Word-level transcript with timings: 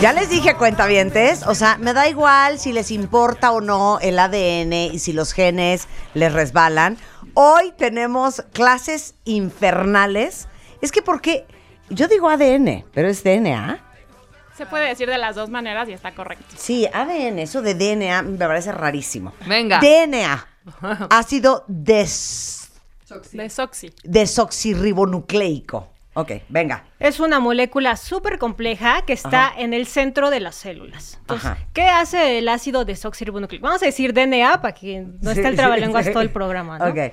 Ya 0.00 0.12
les 0.12 0.28
dije, 0.28 0.56
cuentavientes, 0.56 1.46
o 1.46 1.54
sea, 1.54 1.76
me 1.78 1.92
da 1.92 2.08
igual 2.08 2.58
si 2.58 2.72
les 2.72 2.90
importa 2.90 3.52
o 3.52 3.60
no 3.60 4.00
el 4.00 4.18
ADN 4.18 4.72
y 4.72 4.98
si 4.98 5.12
los 5.12 5.32
genes 5.32 5.86
les 6.14 6.32
resbalan. 6.32 6.98
Hoy 7.34 7.72
tenemos 7.78 8.42
clases 8.52 9.14
infernales. 9.24 10.48
Es 10.80 10.90
que 10.90 11.02
porque 11.02 11.46
yo 11.88 12.08
digo 12.08 12.28
ADN, 12.28 12.84
pero 12.92 13.08
es 13.08 13.22
DNA. 13.22 13.80
Se 14.56 14.66
puede 14.66 14.88
decir 14.88 15.08
de 15.08 15.18
las 15.18 15.36
dos 15.36 15.50
maneras 15.50 15.88
y 15.88 15.92
está 15.92 16.12
correcto. 16.16 16.46
Sí, 16.56 16.88
ADN, 16.92 17.38
eso 17.38 17.62
de 17.62 17.74
DNA 17.74 18.22
me 18.22 18.38
parece 18.38 18.72
rarísimo. 18.72 19.32
Venga. 19.46 19.78
DNA, 19.78 20.46
ácido 21.10 21.64
des, 21.68 22.72
Desoxi. 23.32 23.94
desoxirribonucleico. 24.02 25.88
Ok, 26.14 26.32
venga. 26.48 26.84
Es 26.98 27.20
una 27.20 27.40
molécula 27.40 27.96
súper 27.96 28.38
compleja 28.38 29.02
que 29.06 29.14
está 29.14 29.50
en 29.56 29.72
el 29.72 29.86
centro 29.86 30.28
de 30.28 30.40
las 30.40 30.54
células. 30.54 31.16
Entonces, 31.20 31.50
Ajá. 31.50 31.66
¿qué 31.72 31.88
hace 31.88 32.38
el 32.38 32.48
ácido 32.48 32.84
desoxirribonucleico? 32.84 33.64
Vamos 33.64 33.82
a 33.82 33.86
decir 33.86 34.12
DNA 34.12 34.60
para 34.60 34.74
que 34.74 35.06
no 35.22 35.30
esté 35.30 35.48
el 35.48 35.56
trabalenguas 35.56 36.10
todo 36.12 36.22
el 36.22 36.30
programa, 36.30 36.78
¿no? 36.78 36.86
Ok. 36.86 37.12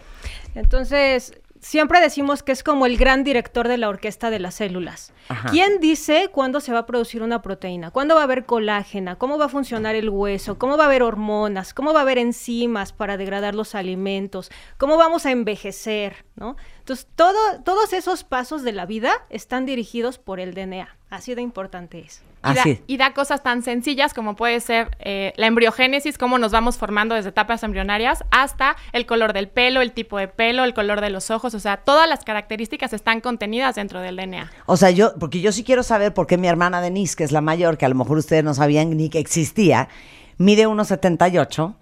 Entonces, 0.56 1.34
siempre 1.60 2.00
decimos 2.02 2.44
que 2.44 2.52
es 2.52 2.64
como 2.64 2.86
el 2.86 2.98
gran 2.98 3.24
director 3.24 3.68
de 3.68 3.78
la 3.78 3.90
orquesta 3.90 4.30
de 4.30 4.40
las 4.40 4.56
células. 4.56 5.14
Ajá. 5.28 5.50
¿Quién 5.50 5.80
dice 5.80 6.30
cuándo 6.32 6.60
se 6.60 6.72
va 6.72 6.80
a 6.80 6.86
producir 6.86 7.22
una 7.22 7.42
proteína? 7.42 7.92
¿Cuándo 7.92 8.16
va 8.16 8.22
a 8.22 8.24
haber 8.26 8.46
colágena? 8.46 9.18
¿Cómo 9.18 9.38
va 9.38 9.46
a 9.46 9.50
funcionar 9.50 9.96
el 9.96 10.10
hueso? 10.10 10.58
¿Cómo 10.58 10.78
va 10.78 10.84
a 10.84 10.88
haber 10.88 11.04
hormonas? 11.04 11.74
¿Cómo 11.74 11.94
va 11.94 12.00
a 12.00 12.04
haber 12.04 12.18
enzimas 12.18 12.94
para 12.94 13.18
degradar 13.18 13.56
los 13.56 13.76
alimentos? 13.76 14.52
¿Cómo 14.78 14.98
vamos 14.98 15.26
a 15.26 15.32
envejecer? 15.32 16.26
¿no? 16.36 16.56
Entonces, 16.80 17.08
todo, 17.16 17.38
todos 17.64 17.94
esos 17.94 18.24
pasos 18.24 18.64
de 18.64 18.72
la 18.72 18.86
vida 18.86 19.12
están 19.30 19.66
dirigidos 19.66 20.18
por 20.18 20.40
el 20.40 20.54
DNA. 20.54 20.98
Así 21.10 21.36
de 21.36 21.42
importante 21.42 22.00
es. 22.00 22.24
Y 22.42 22.54
da, 22.54 22.62
Así. 22.62 22.82
y 22.88 22.98
da 22.98 23.14
cosas 23.14 23.44
tan 23.44 23.64
sencillas 23.64 24.14
como 24.14 24.36
puede 24.36 24.60
ser 24.62 24.96
eh, 25.00 25.34
la 25.36 25.48
embriogénesis, 25.48 26.18
cómo 26.18 26.38
nos 26.38 26.54
vamos 26.54 26.78
formando 26.78 27.16
desde 27.16 27.30
etapas 27.30 27.64
embrionarias, 27.64 28.24
hasta 28.32 28.78
el 28.94 29.06
color 29.06 29.34
del 29.34 29.50
pelo, 29.50 29.82
el 29.82 29.92
tipo 29.92 30.18
de 30.18 30.30
pelo, 30.30 30.64
el 30.64 30.74
color 30.74 31.02
de 31.02 31.10
los 31.10 31.32
ojos. 31.32 31.54
O 31.54 31.60
sea, 31.60 31.78
todas 31.78 32.08
las 32.08 32.24
características 32.24 32.94
están 32.94 33.20
contenidas 33.20 33.76
dentro 33.76 34.00
del 34.00 34.16
DNA. 34.16 34.50
O 34.68 34.78
sea, 34.78 34.90
yo, 34.92 35.14
porque 35.20 35.42
yo 35.42 35.52
sí 35.52 35.64
quiero 35.64 35.84
saber 35.84 36.14
por 36.14 36.28
qué 36.28 36.38
mi 36.38 36.48
hermana 36.48 36.82
Denise, 36.82 37.16
que 37.16 37.26
es 37.26 37.32
la 37.32 37.42
mayor, 37.42 37.78
que 37.78 37.86
a 37.86 37.90
lo 37.90 37.96
mejor 37.96 38.18
ustedes 38.18 38.44
no 38.44 38.54
sabían 38.54 38.96
ni 38.96 39.10
que 39.10 39.20
existía, 39.20 39.90
mide 40.38 40.68
1,78 40.68 41.76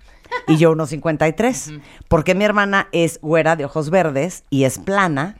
y 0.47 0.57
yo 0.57 0.73
1,53. 0.73 1.81
¿Por 2.07 2.23
qué 2.23 2.35
mi 2.35 2.45
hermana 2.45 2.87
es 2.91 3.19
güera 3.21 3.55
de 3.55 3.65
ojos 3.65 3.89
verdes 3.89 4.43
y 4.49 4.63
es 4.63 4.79
plana 4.79 5.37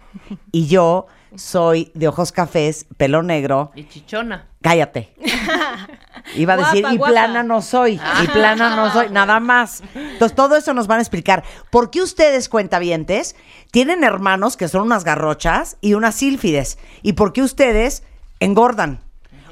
y 0.52 0.68
yo 0.68 1.08
soy 1.36 1.92
de 1.94 2.08
ojos 2.08 2.32
cafés, 2.32 2.86
pelo 2.98 3.24
negro? 3.24 3.72
Y 3.76 3.86
chichona. 3.86 4.48
Cállate. 4.68 5.14
Iba 6.36 6.54
a 6.54 6.58
Guapa, 6.58 6.72
decir, 6.74 6.86
y 6.92 6.98
guapa. 6.98 7.12
plana 7.14 7.42
no 7.42 7.62
soy, 7.62 7.94
y 8.24 8.28
plana 8.34 8.76
no 8.76 8.92
soy, 8.92 9.10
nada 9.12 9.40
más. 9.40 9.82
Entonces, 9.96 10.36
todo 10.36 10.58
eso 10.58 10.74
nos 10.74 10.88
van 10.88 11.00
a 11.00 11.02
explicar. 11.02 11.46
¿Por 11.72 11.90
qué 11.90 12.02
ustedes, 12.02 12.50
cuentavientes, 12.50 13.38
tienen 13.72 14.04
hermanos 14.04 14.58
que 14.58 14.68
son 14.68 14.82
unas 14.82 15.06
garrochas 15.06 15.78
y 15.80 15.94
unas 15.94 16.16
sílfides? 16.16 16.80
¿Y 17.02 17.14
por 17.14 17.32
qué 17.32 17.44
ustedes 17.44 18.04
engordan? 18.42 19.00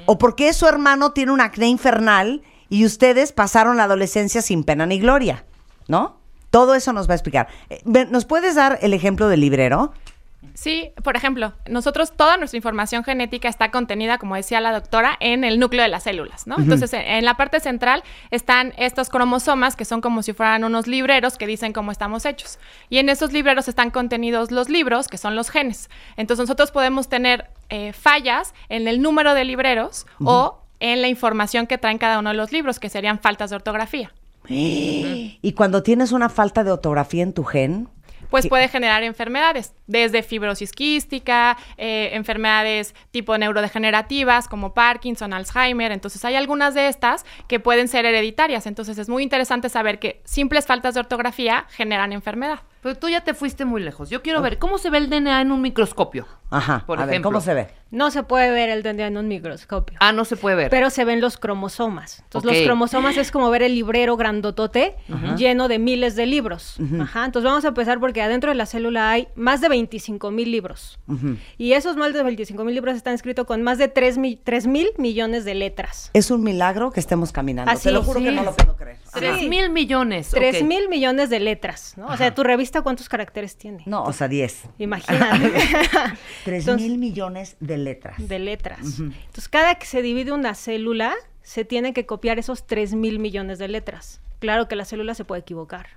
¿O 0.06 0.18
por 0.18 0.36
qué 0.36 0.52
su 0.52 0.68
hermano 0.68 1.14
tiene 1.14 1.32
un 1.32 1.40
acné 1.40 1.68
infernal 1.68 2.42
y 2.68 2.86
ustedes 2.86 3.32
pasaron 3.32 3.78
la 3.78 3.86
adolescencia 3.86 4.42
sin 4.42 4.66
pena 4.66 4.86
ni 4.86 5.00
gloria? 5.00 5.46
¿No? 5.88 6.18
Todo 6.50 6.76
eso 6.76 6.92
nos 6.92 7.08
va 7.08 7.14
a 7.14 7.16
explicar. 7.16 7.48
Eh, 7.70 7.82
¿Nos 8.10 8.26
puedes 8.26 8.56
dar 8.56 8.80
el 8.82 8.94
ejemplo 8.94 9.30
del 9.30 9.40
librero? 9.40 9.94
Sí, 10.54 10.92
por 11.04 11.16
ejemplo, 11.16 11.54
nosotros 11.68 12.14
toda 12.16 12.38
nuestra 12.38 12.58
información 12.58 13.04
genética 13.04 13.50
está 13.50 13.72
contenida, 13.72 14.18
como 14.18 14.36
decía 14.36 14.62
la 14.62 14.72
doctora, 14.72 15.18
en 15.20 15.44
el 15.44 15.60
núcleo 15.60 15.84
de 15.84 15.90
las 15.90 16.04
células, 16.04 16.48
¿no? 16.48 16.56
Entonces, 16.58 16.94
en, 16.94 17.26
la 17.26 17.36
parte 17.38 17.60
central 17.60 18.04
están 18.32 18.74
estos 18.78 19.10
cromosomas 19.10 19.76
que 19.76 19.86
son 19.86 20.02
como 20.02 20.24
si 20.24 20.34
fueran 20.34 20.64
unos 20.64 20.88
libreros 20.88 21.38
que 21.38 21.48
dicen 21.48 21.74
cómo 21.74 21.92
estamos 21.92 22.26
hechos. 22.26 22.60
Y 22.90 22.98
en 22.98 23.10
esos 23.10 23.34
libreros 23.34 23.68
están 23.68 23.92
contenidos 23.92 24.52
los 24.52 24.70
libros, 24.70 25.08
que 25.08 25.18
son 25.18 25.36
los 25.36 25.50
genes. 25.50 25.90
Entonces, 26.18 26.44
nosotros 26.44 26.72
podemos 26.72 27.10
tener 27.10 27.50
eh, 27.70 27.94
fallas 27.94 28.54
en 28.70 28.88
el 28.88 29.02
número 29.02 29.34
de 29.34 29.44
libreros 29.44 30.06
o 30.24 30.62
en 30.80 31.02
la 31.02 31.08
información 31.08 31.68
que 31.68 31.78
traen 31.78 31.98
cada 31.98 32.20
uno 32.20 32.30
de 32.30 32.36
los 32.36 32.52
libros, 32.52 32.80
que 32.80 32.90
serían 32.90 33.20
faltas 33.20 33.50
de 33.50 33.56
ortografía. 33.56 34.12
Y 34.48 35.54
cuando 35.54 35.84
tienes 35.84 36.12
una 36.12 36.30
falta 36.30 36.64
de 36.64 36.72
ortografía 36.72 37.24
en 37.24 37.34
tu 37.34 37.44
gen, 37.44 37.88
pues 38.30 38.48
puede 38.48 38.68
generar 38.68 39.04
enfermedades, 39.04 39.74
desde 39.88 40.24
fibrosis 40.24 40.72
quística, 40.72 41.58
eh, 41.78 42.10
enfermedades 42.14 42.96
tipo 43.12 43.38
neurodegenerativas 43.38 44.48
como 44.48 44.74
Parkinson, 44.74 45.34
Alzheimer. 45.34 45.92
Entonces 45.92 46.24
hay 46.26 46.36
algunas 46.36 46.74
de 46.74 46.88
estas 46.88 47.26
que 47.48 47.60
pueden 47.60 47.88
ser 47.88 48.06
hereditarias. 48.06 48.66
Entonces 48.68 48.98
es 48.98 49.10
muy 49.10 49.24
interesante 49.24 49.70
saber 49.70 50.00
que 50.00 50.22
simples 50.26 50.66
faltas 50.66 50.94
de 50.94 51.02
ortografía 51.02 51.66
generan 51.70 52.14
enfermedad. 52.14 52.60
Pero 52.86 53.00
tú 53.00 53.10
ya 53.10 53.22
te 53.22 53.34
fuiste 53.34 53.66
muy 53.66 53.82
lejos. 53.82 54.12
Yo 54.12 54.22
quiero 54.22 54.44
ver 54.44 54.60
cómo 54.60 54.78
se 54.78 54.92
ve 54.92 55.00
el 55.00 55.10
DNA 55.10 55.42
en 55.42 55.52
un 55.52 55.60
microscopio. 55.60 56.28
ajá, 56.52 56.84
Por 56.86 57.00
a 57.00 57.06
ver, 57.08 57.16
ejemplo. 57.16 57.32
¿cómo 57.32 57.42
se 57.42 57.56
ve? 57.56 57.68
No 57.90 58.12
se 58.12 58.22
puede 58.22 58.52
ver 58.52 58.70
el 58.70 58.84
DNA 58.84 59.08
en 59.08 59.18
un 59.18 59.28
microscopio. 59.28 59.98
Ah, 60.00 60.12
no 60.12 60.24
se 60.24 60.36
puede 60.36 60.56
ver. 60.56 60.70
Pero 60.70 60.92
se 60.92 61.04
ven 61.04 61.20
los 61.20 61.38
cromosomas. 61.40 62.20
Entonces, 62.20 62.52
los 62.52 62.62
cromosomas 62.62 63.18
es 63.18 63.32
como 63.32 63.50
ver 63.50 63.64
el 63.64 63.74
librero 63.74 64.18
grandotote 64.18 64.98
lleno 65.36 65.68
de 65.68 65.80
miles 65.80 66.16
de 66.16 66.28
libros. 66.28 66.78
Ajá. 67.02 67.26
Entonces, 67.26 67.50
vamos 67.50 67.66
a 67.66 67.70
empezar 67.70 68.00
porque 68.00 68.22
adentro 68.22 68.52
de 68.52 68.56
la 68.56 68.68
célula 68.68 69.10
hay 69.10 69.30
más 69.36 69.62
de 69.62 69.70
25 69.70 70.30
mil 70.30 70.52
libros. 70.52 71.00
Y 71.58 71.74
esos 71.74 71.96
más 71.98 72.14
de 72.14 72.22
25 72.22 72.64
mil 72.66 72.76
libros 72.76 72.96
están 72.96 73.16
escritos 73.16 73.48
con 73.48 73.64
más 73.64 73.80
de 73.80 73.88
3 73.88 74.20
mil 74.20 74.92
millones 75.00 75.44
de 75.44 75.56
letras. 75.56 76.12
Es 76.14 76.30
un 76.30 76.44
milagro 76.44 76.92
que 76.92 77.00
estemos 77.00 77.32
caminando. 77.32 77.72
Así 77.72 77.86
Te 77.86 77.92
lo 77.92 78.04
juro 78.04 78.20
es. 78.20 78.26
que 78.26 78.32
no 78.32 78.44
lo 78.44 78.56
puedo 78.56 78.76
creer. 78.76 79.00
Tres 79.16 79.40
Sí. 79.40 79.50
mil 79.50 79.70
millones. 79.70 80.30
3 80.32 80.62
ok. 80.62 80.68
mil 80.68 80.90
millones 80.90 81.30
de 81.30 81.40
letras, 81.40 81.94
¿no? 81.98 82.08
O 82.08 82.18
sea, 82.18 82.34
tu 82.36 82.44
revista, 82.44 82.82
¿cuántos 82.82 83.10
caracteres 83.10 83.58
tiene? 83.58 83.84
No, 83.86 84.04
o 84.04 84.14
sea, 84.14 84.28
10. 84.28 84.64
Imagínate. 84.78 85.52
Tres 86.46 86.64
Entonces, 86.68 86.88
mil 86.90 86.98
millones 86.98 87.56
de 87.60 87.78
letras. 87.78 88.16
de 88.28 88.40
letras. 88.40 88.80
Entonces, 89.00 89.50
cada 89.50 89.76
que 89.76 89.86
se 89.86 90.02
divide 90.02 90.32
una 90.32 90.54
célula, 90.56 91.14
se 91.42 91.66
tiene 91.66 91.94
que 91.94 92.06
copiar 92.06 92.40
esos 92.40 92.66
3 92.68 92.94
mil 92.96 93.20
millones 93.20 93.60
de 93.60 93.68
letras. 93.68 94.22
Claro 94.40 94.68
que 94.68 94.76
la 94.76 94.86
célula 94.86 95.16
se 95.16 95.26
puede 95.26 95.42
equivocar, 95.42 95.88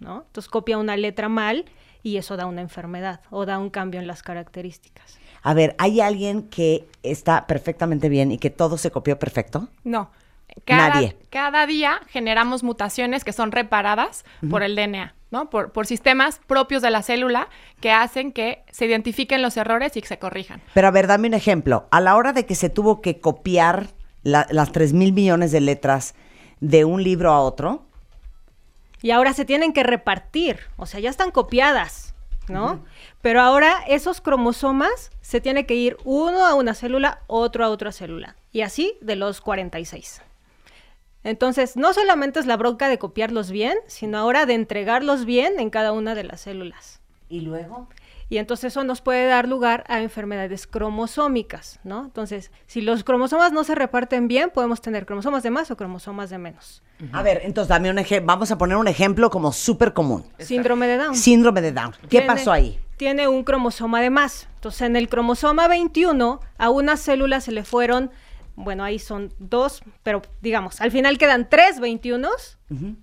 ¿no? 0.00 0.24
Entonces, 0.26 0.48
copia 0.50 0.78
una 0.78 0.96
letra 0.96 1.28
mal 1.28 1.64
y 2.02 2.16
eso 2.16 2.36
da 2.36 2.46
una 2.46 2.60
enfermedad 2.60 3.20
o 3.30 3.44
da 3.46 3.58
un 3.58 3.70
cambio 3.70 4.00
en 4.00 4.06
las 4.06 4.22
características. 4.22 5.18
A 5.42 5.54
ver, 5.54 5.74
¿hay 5.78 6.00
alguien 6.00 6.42
que 6.48 6.86
está 7.02 7.46
perfectamente 7.46 8.08
bien 8.08 8.32
y 8.32 8.38
que 8.38 8.50
todo 8.50 8.76
se 8.78 8.90
copió 8.90 9.18
perfecto? 9.18 9.68
No. 9.84 10.10
Cada, 10.64 10.88
Nadie. 10.94 11.16
cada 11.30 11.66
día 11.66 12.00
generamos 12.08 12.62
mutaciones 12.62 13.24
que 13.24 13.32
son 13.32 13.52
reparadas 13.52 14.24
por 14.50 14.62
el 14.62 14.74
DNA, 14.76 15.14
¿no? 15.30 15.50
Por, 15.50 15.72
por 15.72 15.86
sistemas 15.86 16.40
propios 16.46 16.82
de 16.82 16.90
la 16.90 17.02
célula 17.02 17.48
que 17.80 17.92
hacen 17.92 18.32
que 18.32 18.62
se 18.70 18.86
identifiquen 18.86 19.42
los 19.42 19.56
errores 19.56 19.96
y 19.96 20.00
que 20.02 20.08
se 20.08 20.18
corrijan. 20.18 20.60
Pero 20.74 20.88
a 20.88 20.90
ver, 20.90 21.06
dame 21.06 21.28
un 21.28 21.34
ejemplo. 21.34 21.86
A 21.90 22.00
la 22.00 22.16
hora 22.16 22.32
de 22.32 22.46
que 22.46 22.54
se 22.54 22.70
tuvo 22.70 23.00
que 23.00 23.20
copiar 23.20 23.88
la- 24.22 24.46
las 24.50 24.72
tres 24.72 24.92
mil 24.92 25.12
millones 25.12 25.52
de 25.52 25.60
letras 25.60 26.14
de 26.60 26.84
un 26.84 27.02
libro 27.02 27.32
a 27.32 27.40
otro, 27.40 27.84
Y 29.00 29.12
ahora 29.12 29.32
se 29.32 29.44
tienen 29.44 29.72
que 29.72 29.84
repartir, 29.84 30.58
o 30.76 30.84
sea, 30.84 30.98
ya 30.98 31.08
están 31.08 31.30
copiadas, 31.30 32.14
¿no? 32.48 32.84
Pero 33.22 33.40
ahora 33.40 33.74
esos 33.86 34.20
cromosomas 34.20 35.12
se 35.20 35.40
tiene 35.40 35.66
que 35.66 35.76
ir 35.76 35.96
uno 36.04 36.44
a 36.44 36.54
una 36.54 36.74
célula, 36.74 37.20
otro 37.28 37.64
a 37.64 37.68
otra 37.68 37.92
célula. 37.92 38.34
Y 38.50 38.62
así 38.62 38.96
de 39.00 39.14
los 39.14 39.40
46. 39.40 40.20
Entonces, 41.24 41.76
no 41.76 41.92
solamente 41.92 42.40
es 42.40 42.46
la 42.46 42.56
bronca 42.56 42.88
de 42.88 42.98
copiarlos 42.98 43.50
bien, 43.50 43.76
sino 43.86 44.18
ahora 44.18 44.46
de 44.46 44.54
entregarlos 44.54 45.24
bien 45.24 45.58
en 45.58 45.70
cada 45.70 45.92
una 45.92 46.14
de 46.14 46.24
las 46.24 46.40
células. 46.42 47.00
y 47.30 47.40
luego. 47.42 47.88
Y 48.30 48.36
entonces 48.38 48.72
eso 48.72 48.84
nos 48.84 49.00
puede 49.02 49.26
dar 49.26 49.48
lugar 49.48 49.84
a 49.88 50.00
enfermedades 50.02 50.66
cromosómicas, 50.66 51.80
¿no? 51.84 52.04
Entonces, 52.04 52.50
si 52.66 52.80
los 52.80 53.04
cromosomas 53.04 53.52
no 53.52 53.64
se 53.64 53.74
reparten 53.74 54.28
bien, 54.28 54.50
podemos 54.50 54.80
tener 54.80 55.06
cromosomas 55.06 55.42
de 55.42 55.50
más 55.50 55.70
o 55.70 55.76
cromosomas 55.76 56.28
de 56.30 56.38
menos. 56.38 56.82
A 57.12 57.22
ver, 57.22 57.40
entonces 57.44 57.68
dame 57.68 57.90
un 57.90 57.98
ejemplo. 57.98 58.26
Vamos 58.26 58.50
a 58.50 58.58
poner 58.58 58.76
un 58.76 58.88
ejemplo 58.88 59.30
como 59.30 59.52
súper 59.52 59.92
común. 59.94 60.24
Síndrome 60.38 60.86
de 60.86 60.98
Down. 60.98 61.14
Síndrome 61.14 61.60
de 61.62 61.72
Down. 61.72 61.92
¿Qué 62.02 62.08
Tiene- 62.08 62.26
pasó 62.26 62.52
ahí? 62.52 62.78
Tiene 62.98 63.28
un 63.28 63.44
cromosoma 63.44 64.00
de 64.02 64.10
más. 64.10 64.48
Entonces, 64.56 64.82
en 64.82 64.96
el 64.96 65.08
cromosoma 65.08 65.68
21, 65.68 66.40
a 66.58 66.70
una 66.70 66.96
célula 66.96 67.40
se 67.40 67.52
le 67.52 67.64
fueron, 67.64 68.10
bueno, 68.58 68.82
ahí 68.82 68.98
son 68.98 69.32
dos, 69.38 69.82
pero 70.02 70.20
digamos, 70.40 70.80
al 70.80 70.90
final 70.90 71.16
quedan 71.16 71.48
tres 71.48 71.78
21 71.78 72.28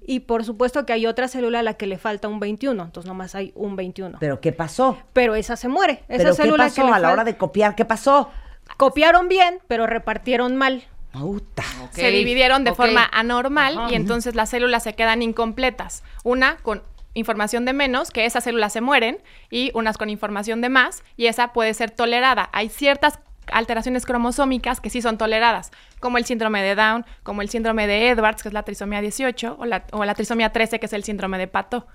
y 0.06 0.19
por 0.22 0.44
supuesto 0.44 0.86
que 0.86 0.94
hay 0.94 1.06
otra 1.07 1.28
célula 1.28 1.60
a 1.60 1.63
la 1.63 1.75
que 1.75 1.88
le 1.88 1.98
falta 1.98 2.28
un 2.28 2.40
21, 2.40 2.84
entonces 2.84 3.07
nomás 3.07 3.36
hay 3.36 3.52
un 3.56 3.75
21. 3.75 4.18
Pero, 4.19 4.19
¿Pero 4.19 4.42
qué 4.42 4.52
pasó? 4.52 4.98
esa 5.16 5.56
se 5.56 5.68
muere. 5.68 6.04
Esa 6.07 6.18
¿Pero 6.18 6.30
qué 6.31 6.42
célula 6.44 6.63
pasó 6.66 6.75
que 6.75 6.88
le 6.88 6.94
a 6.94 7.00
la 7.00 7.12
hora 7.12 7.24
de 7.24 7.38
copiar? 7.38 7.75
¿Qué 7.75 7.86
pasó? 7.86 8.30
Copiaron 8.78 9.30
bien, 9.30 9.60
pero 9.68 9.88
repartieron 9.88 10.56
mal. 10.56 10.84
Puta. 11.13 11.63
Ok, 11.84 11.94
se 11.94 12.12
dividieron 12.12 12.66
de 12.66 12.74
forma 12.74 13.10
anormal 13.12 13.78
Ajá. 13.78 13.92
y 13.92 13.96
entonces 13.96 14.36
las 14.36 14.50
células 14.50 14.84
se 14.84 14.94
quedan 14.94 15.22
incompletas. 15.22 16.04
Una 16.24 16.58
con 16.58 16.84
información 17.13 17.63
de 17.63 17.74
menos, 17.74 18.12
que 18.12 18.25
esas 18.25 18.44
células 18.44 18.74
se 18.74 18.81
mueren, 18.81 19.18
y 19.50 19.72
unas 19.74 19.98
con 19.98 20.10
información 20.10 20.62
de 20.62 20.69
más, 20.69 21.04
y 21.16 21.28
esa 21.28 21.54
puede 21.54 21.74
ser 21.74 21.90
tolerada. 21.90 22.50
Hay 22.51 22.69
ciertas 22.69 23.19
alteraciones 23.52 24.06
cromosómicas 24.06 24.82
que 24.82 24.90
sí 24.90 25.02
son 25.02 25.18
toleradas, 25.18 25.72
como 26.00 26.18
el 26.18 26.26
síndrome 26.26 26.62
de 26.62 26.76
Down, 26.76 27.06
como 27.24 27.42
el 27.42 27.50
síndrome 27.50 27.88
de 27.88 28.10
Edwards, 28.10 28.42
que 28.42 28.50
es 28.50 28.54
la 28.54 28.64
trisomía 28.64 29.02
18, 29.02 29.58
o 29.60 29.66
la, 29.66 29.86
o 29.92 30.06
la 30.06 30.16
trisomía 30.16 30.52
13, 30.52 30.80
que 30.80 30.86
es 30.86 30.94
el 30.94 31.04
síndrome 31.04 31.38
de 31.38 31.48
Pato. 31.48 31.88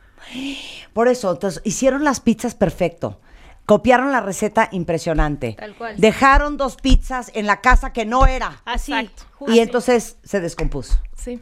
Por 0.93 1.09
eso, 1.09 1.31
entonces, 1.33 1.63
hicieron 1.65 2.05
las 2.05 2.21
pizzas 2.21 2.55
perfecto. 2.55 3.21
Copiaron 3.67 4.11
la 4.11 4.21
receta 4.21 4.69
impresionante. 4.73 5.55
Tal 5.59 5.75
cual. 5.75 5.95
Dejaron 5.97 6.57
dos 6.57 6.77
pizzas 6.77 7.31
en 7.35 7.47
la 7.47 7.61
casa 7.61 7.93
que 7.93 8.05
no 8.05 8.27
era. 8.27 8.63
Así. 8.65 8.93
Exacto. 8.93 9.25
Y 9.47 9.61
entonces 9.61 10.19
se 10.25 10.41
descompuso. 10.41 10.99
Sí. 11.17 11.41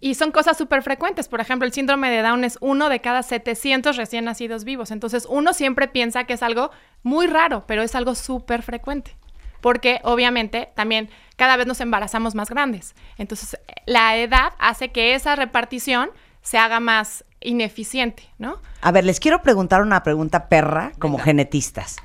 Y 0.00 0.14
son 0.14 0.32
cosas 0.32 0.56
súper 0.56 0.82
frecuentes. 0.82 1.28
Por 1.28 1.40
ejemplo, 1.40 1.66
el 1.66 1.72
síndrome 1.72 2.10
de 2.10 2.22
Down 2.22 2.44
es 2.44 2.56
uno 2.60 2.88
de 2.88 3.00
cada 3.00 3.22
700 3.22 3.96
recién 3.96 4.24
nacidos 4.24 4.64
vivos. 4.64 4.90
Entonces, 4.90 5.26
uno 5.28 5.52
siempre 5.52 5.88
piensa 5.88 6.24
que 6.24 6.32
es 6.32 6.42
algo 6.42 6.70
muy 7.02 7.26
raro, 7.26 7.64
pero 7.66 7.82
es 7.82 7.94
algo 7.94 8.14
súper 8.14 8.62
frecuente. 8.62 9.14
Porque, 9.60 10.00
obviamente, 10.02 10.70
también 10.74 11.10
cada 11.36 11.56
vez 11.56 11.66
nos 11.66 11.80
embarazamos 11.80 12.34
más 12.34 12.48
grandes. 12.48 12.94
Entonces, 13.18 13.58
la 13.84 14.16
edad 14.16 14.54
hace 14.58 14.90
que 14.90 15.14
esa 15.14 15.36
repartición 15.36 16.10
se 16.40 16.56
haga 16.56 16.80
más 16.80 17.24
ineficiente, 17.40 18.22
¿no? 18.38 18.58
A 18.80 18.92
ver, 18.92 19.04
les 19.04 19.20
quiero 19.20 19.42
preguntar 19.42 19.82
una 19.82 20.02
pregunta 20.02 20.48
perra 20.48 20.92
como 20.98 21.18
genetistas. 21.18 21.96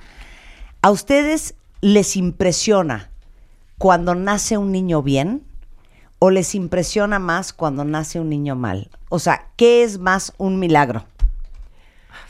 ¿A 0.82 0.92
ustedes 0.92 1.56
les 1.82 2.16
impresiona 2.16 3.10
cuando 3.78 4.16
nace 4.16 4.58
un 4.58 4.72
niño 4.72 5.02
bien 5.02 5.46
o 6.20 6.30
les 6.32 6.56
impresiona 6.56 7.20
más 7.20 7.54
cuando 7.54 7.84
nace 7.84 8.20
un 8.20 8.30
niño 8.30 8.56
mal? 8.56 8.90
O 9.10 9.20
sea, 9.20 9.48
¿qué 9.56 9.84
es 9.84 10.00
más 10.00 10.34
un 10.38 10.60
milagro? 10.60 11.06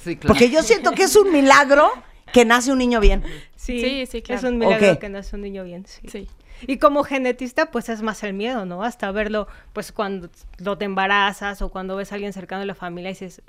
Sí, 0.03 0.17
claro. 0.17 0.33
Porque 0.33 0.49
yo 0.49 0.63
siento 0.63 0.91
que 0.91 1.03
es 1.03 1.15
un 1.15 1.31
milagro 1.31 1.91
que 2.31 2.45
nace 2.45 2.71
un 2.71 2.77
niño 2.77 2.99
bien. 2.99 3.23
Sí, 3.55 3.81
Sí, 3.81 4.05
sí, 4.05 4.21
claro. 4.21 4.39
Es 4.39 4.43
un 4.51 4.59
milagro 4.59 4.99
que 4.99 5.09
nace 5.09 5.35
un 5.35 5.41
niño 5.41 5.63
bien, 5.63 5.85
sí. 5.87 6.01
Sí. 6.07 6.27
Y 6.67 6.77
como 6.77 7.03
genetista, 7.03 7.71
pues 7.71 7.89
es 7.89 8.01
más 8.01 8.23
el 8.23 8.33
miedo, 8.33 8.65
¿no? 8.65 8.83
Hasta 8.83 9.11
verlo, 9.11 9.47
pues 9.73 9.91
cuando 9.91 10.29
lo 10.57 10.77
te 10.77 10.85
embarazas 10.85 11.61
o 11.61 11.69
cuando 11.69 11.95
ves 11.95 12.11
a 12.11 12.15
alguien 12.15 12.33
cercano 12.33 12.61
de 12.61 12.67
la 12.67 12.75
familia 12.75 13.09
y 13.09 13.13
dices, 13.13 13.41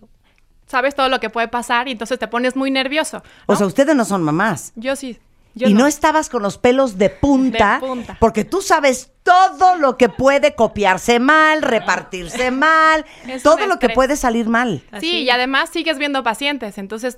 Sabes 0.67 0.97
todo 0.97 1.09
lo 1.09 1.21
que 1.21 1.31
puede 1.31 1.47
pasar 1.47 1.87
y 1.87 1.93
entonces 1.93 2.19
te 2.19 2.27
pones 2.27 2.57
muy 2.57 2.73
nervioso. 2.73 3.23
O 3.47 3.55
sea, 3.55 3.67
ustedes 3.67 3.95
no 3.95 4.05
son 4.05 4.23
mamás. 4.23 4.73
yo 4.75 4.97
sí. 4.97 5.19
Yo 5.57 5.69
y 5.69 5.75
no. 5.75 5.87
estabas 5.87 6.29
con 6.29 6.43
los 6.43 6.59
pelos 6.59 6.99
de 6.99 7.11
punta, 7.11 7.81
De 7.81 7.87
punta. 7.89 8.17
porque 8.21 8.45
tú 8.45 8.61
sabes 8.63 9.11
todo 9.25 9.77
lo 9.77 9.97
que 9.97 10.09
puede 10.09 10.55
copiarse 10.55 11.19
mal, 11.19 11.63
repartirse 11.63 12.51
mal, 12.53 13.05
Es 13.27 13.43
todo 13.43 13.67
lo 13.67 13.79
que 13.79 13.89
puede 13.89 14.17
salir 14.17 14.49
mal. 14.49 14.83
Sí, 14.91 14.97
Así. 14.97 15.19
y 15.23 15.31
además 15.31 15.71
sigues 15.71 15.99
viendo 15.99 16.23
pacientes. 16.23 16.79
Entonces, 16.79 17.17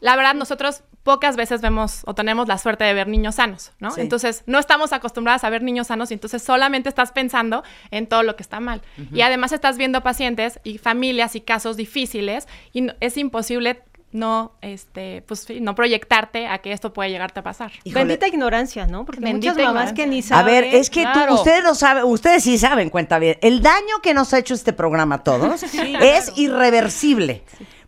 la 0.00 0.16
verdad, 0.16 0.34
nosotros 0.34 0.82
pocas 1.02 1.36
veces 1.36 1.60
vemos 1.60 2.00
o 2.06 2.14
tenemos 2.14 2.48
la 2.48 2.56
suerte 2.58 2.84
de 2.84 2.94
ver 2.94 3.06
niños 3.06 3.34
sanos, 3.36 3.72
¿no? 3.78 3.90
Sí. 3.90 4.00
Entonces, 4.00 4.42
no 4.46 4.58
estamos 4.58 4.94
acostumbradas 4.94 5.44
a 5.44 5.50
ver 5.50 5.62
niños 5.62 5.88
sanos 5.88 6.10
y 6.10 6.14
entonces 6.14 6.42
solamente 6.42 6.88
estás 6.88 7.12
pensando 7.12 7.62
en 7.90 8.06
todo 8.06 8.22
lo 8.22 8.34
que 8.36 8.42
está 8.42 8.58
mal. 8.60 8.80
Y 9.12 9.20
además 9.20 9.52
estás 9.52 9.76
viendo 9.76 10.02
pacientes 10.02 10.58
y 10.64 10.78
familias 10.78 11.36
y 11.36 11.42
casos 11.42 11.76
difíciles 11.76 12.48
y 12.72 12.80
no- 12.80 12.94
es 13.00 13.18
imposible 13.18 13.82
no, 14.14 14.52
este, 14.62 15.22
pues, 15.28 15.40
sí, 15.40 15.60
no 15.60 15.74
proyectarte 15.74 16.46
a 16.46 16.58
que 16.58 16.72
esto 16.72 16.92
puede 16.92 17.10
llegarte 17.10 17.40
a 17.40 17.42
pasar. 17.42 17.72
Híjole. 17.84 18.04
bendita 18.04 18.28
ignorancia, 18.28 18.86
¿no? 18.86 19.04
Porque 19.04 19.20
Bendita 19.20 19.52
muchas 19.52 19.66
mamás 19.66 19.92
que 19.92 20.06
ni 20.06 20.20
A 20.20 20.22
saben. 20.22 20.46
ver, 20.46 20.64
es 20.74 20.88
que 20.88 21.02
tú- 21.04 21.12
claro. 21.12 21.34
ustedes 21.34 21.62
lo 21.64 21.74
saben, 21.74 22.04
ustedes 22.04 22.44
sí 22.44 22.56
saben, 22.56 22.90
cuenta 22.90 23.18
bien. 23.18 23.36
El 23.42 23.60
daño 23.60 24.00
que 24.02 24.14
nos 24.14 24.32
ha 24.32 24.38
hecho 24.38 24.54
este 24.54 24.72
programa 24.72 25.16
a 25.16 25.22
todos 25.24 25.62
es 26.00 26.32
irreversible. 26.38 27.42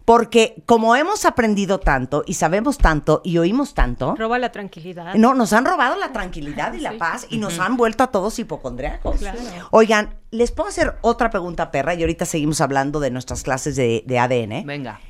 Porque 0.05 0.63
como 0.67 0.95
hemos 0.95 1.25
aprendido 1.25 1.81
tanto 1.81 2.23
y 2.29 2.35
sabemos 2.35 2.79
tanto 2.79 3.23
y 3.25 3.39
oímos 3.39 3.75
tanto, 3.75 4.15
Roba 4.17 4.39
la 4.39 4.53
tranquilidad. 4.53 5.15
no, 5.15 5.35
nos 5.35 5.53
han 5.53 5.65
robado 5.65 5.97
la 5.97 6.13
tranquilidad 6.13 6.75
y 6.75 6.81
la 6.81 6.93
Sí. 6.93 6.97
paz 6.99 7.27
y 7.29 7.39
nos 7.39 7.59
han 7.59 7.77
vuelto 7.77 8.05
a 8.05 8.07
todos 8.13 8.39
hipocondriacos. 8.39 9.17
Claro. 9.19 9.39
Oigan, 9.73 10.15
les 10.31 10.53
puedo 10.53 10.69
hacer 10.69 10.95
otra 11.01 11.31
pregunta, 11.31 11.73
perra, 11.73 11.95
y 11.95 12.03
ahorita 12.03 12.25
seguimos 12.25 12.61
hablando 12.61 13.01
de 13.01 13.11
nuestras 13.11 13.43
clases 13.43 13.75
de, 13.75 14.05
de 14.07 14.19
ADN. 14.21 14.63
Venga. 14.65 15.01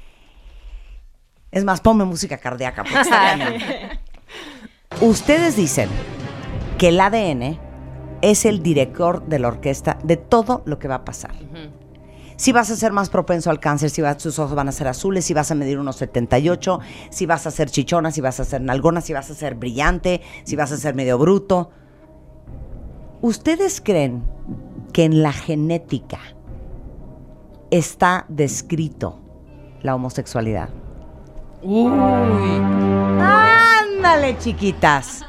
Es 1.56 1.64
más, 1.64 1.80
ponme 1.80 2.04
música 2.04 2.36
cardíaca. 2.36 2.82
porque 2.84 3.00
está 3.00 3.18
cañón. 3.38 3.54
Ustedes 5.00 5.56
dicen 5.56 5.88
que 6.76 6.88
el 6.88 7.00
ADN 7.00 7.58
es 8.20 8.44
el 8.44 8.62
director 8.62 9.24
de 9.26 9.38
la 9.38 9.48
orquesta 9.48 9.96
de 10.04 10.18
todo 10.18 10.62
lo 10.66 10.78
que 10.78 10.86
va 10.86 10.96
a 10.96 11.04
pasar. 11.06 11.32
Si 12.36 12.52
vas 12.52 12.70
a 12.70 12.76
ser 12.76 12.92
más 12.92 13.08
propenso 13.08 13.48
al 13.48 13.58
cáncer, 13.58 13.88
si 13.88 14.02
vas- 14.02 14.18
tus 14.18 14.38
ojos 14.38 14.54
van 14.54 14.68
a 14.68 14.72
ser 14.72 14.86
azules, 14.86 15.24
si 15.24 15.32
vas 15.32 15.50
a 15.50 15.54
medir 15.54 15.78
unos 15.78 15.96
78, 15.96 16.78
si 17.08 17.24
vas 17.24 17.46
a 17.46 17.50
ser 17.50 17.70
chichona, 17.70 18.10
si 18.10 18.20
vas 18.20 18.38
a 18.38 18.44
ser 18.44 18.60
nalgona, 18.60 19.00
si 19.00 19.14
vas 19.14 19.30
a 19.30 19.34
ser 19.34 19.54
brillante, 19.54 20.20
si 20.44 20.56
vas 20.56 20.72
a 20.72 20.76
ser 20.76 20.94
medio 20.94 21.16
bruto. 21.16 21.70
¿Ustedes 23.22 23.80
creen 23.80 24.24
que 24.92 25.04
en 25.04 25.22
la 25.22 25.32
genética 25.32 26.18
está 27.70 28.26
descrito 28.28 29.18
la 29.80 29.94
homosexualidad? 29.94 30.68
Uy. 31.62 31.90
Ándale, 33.20 34.38
chiquitas. 34.38 35.24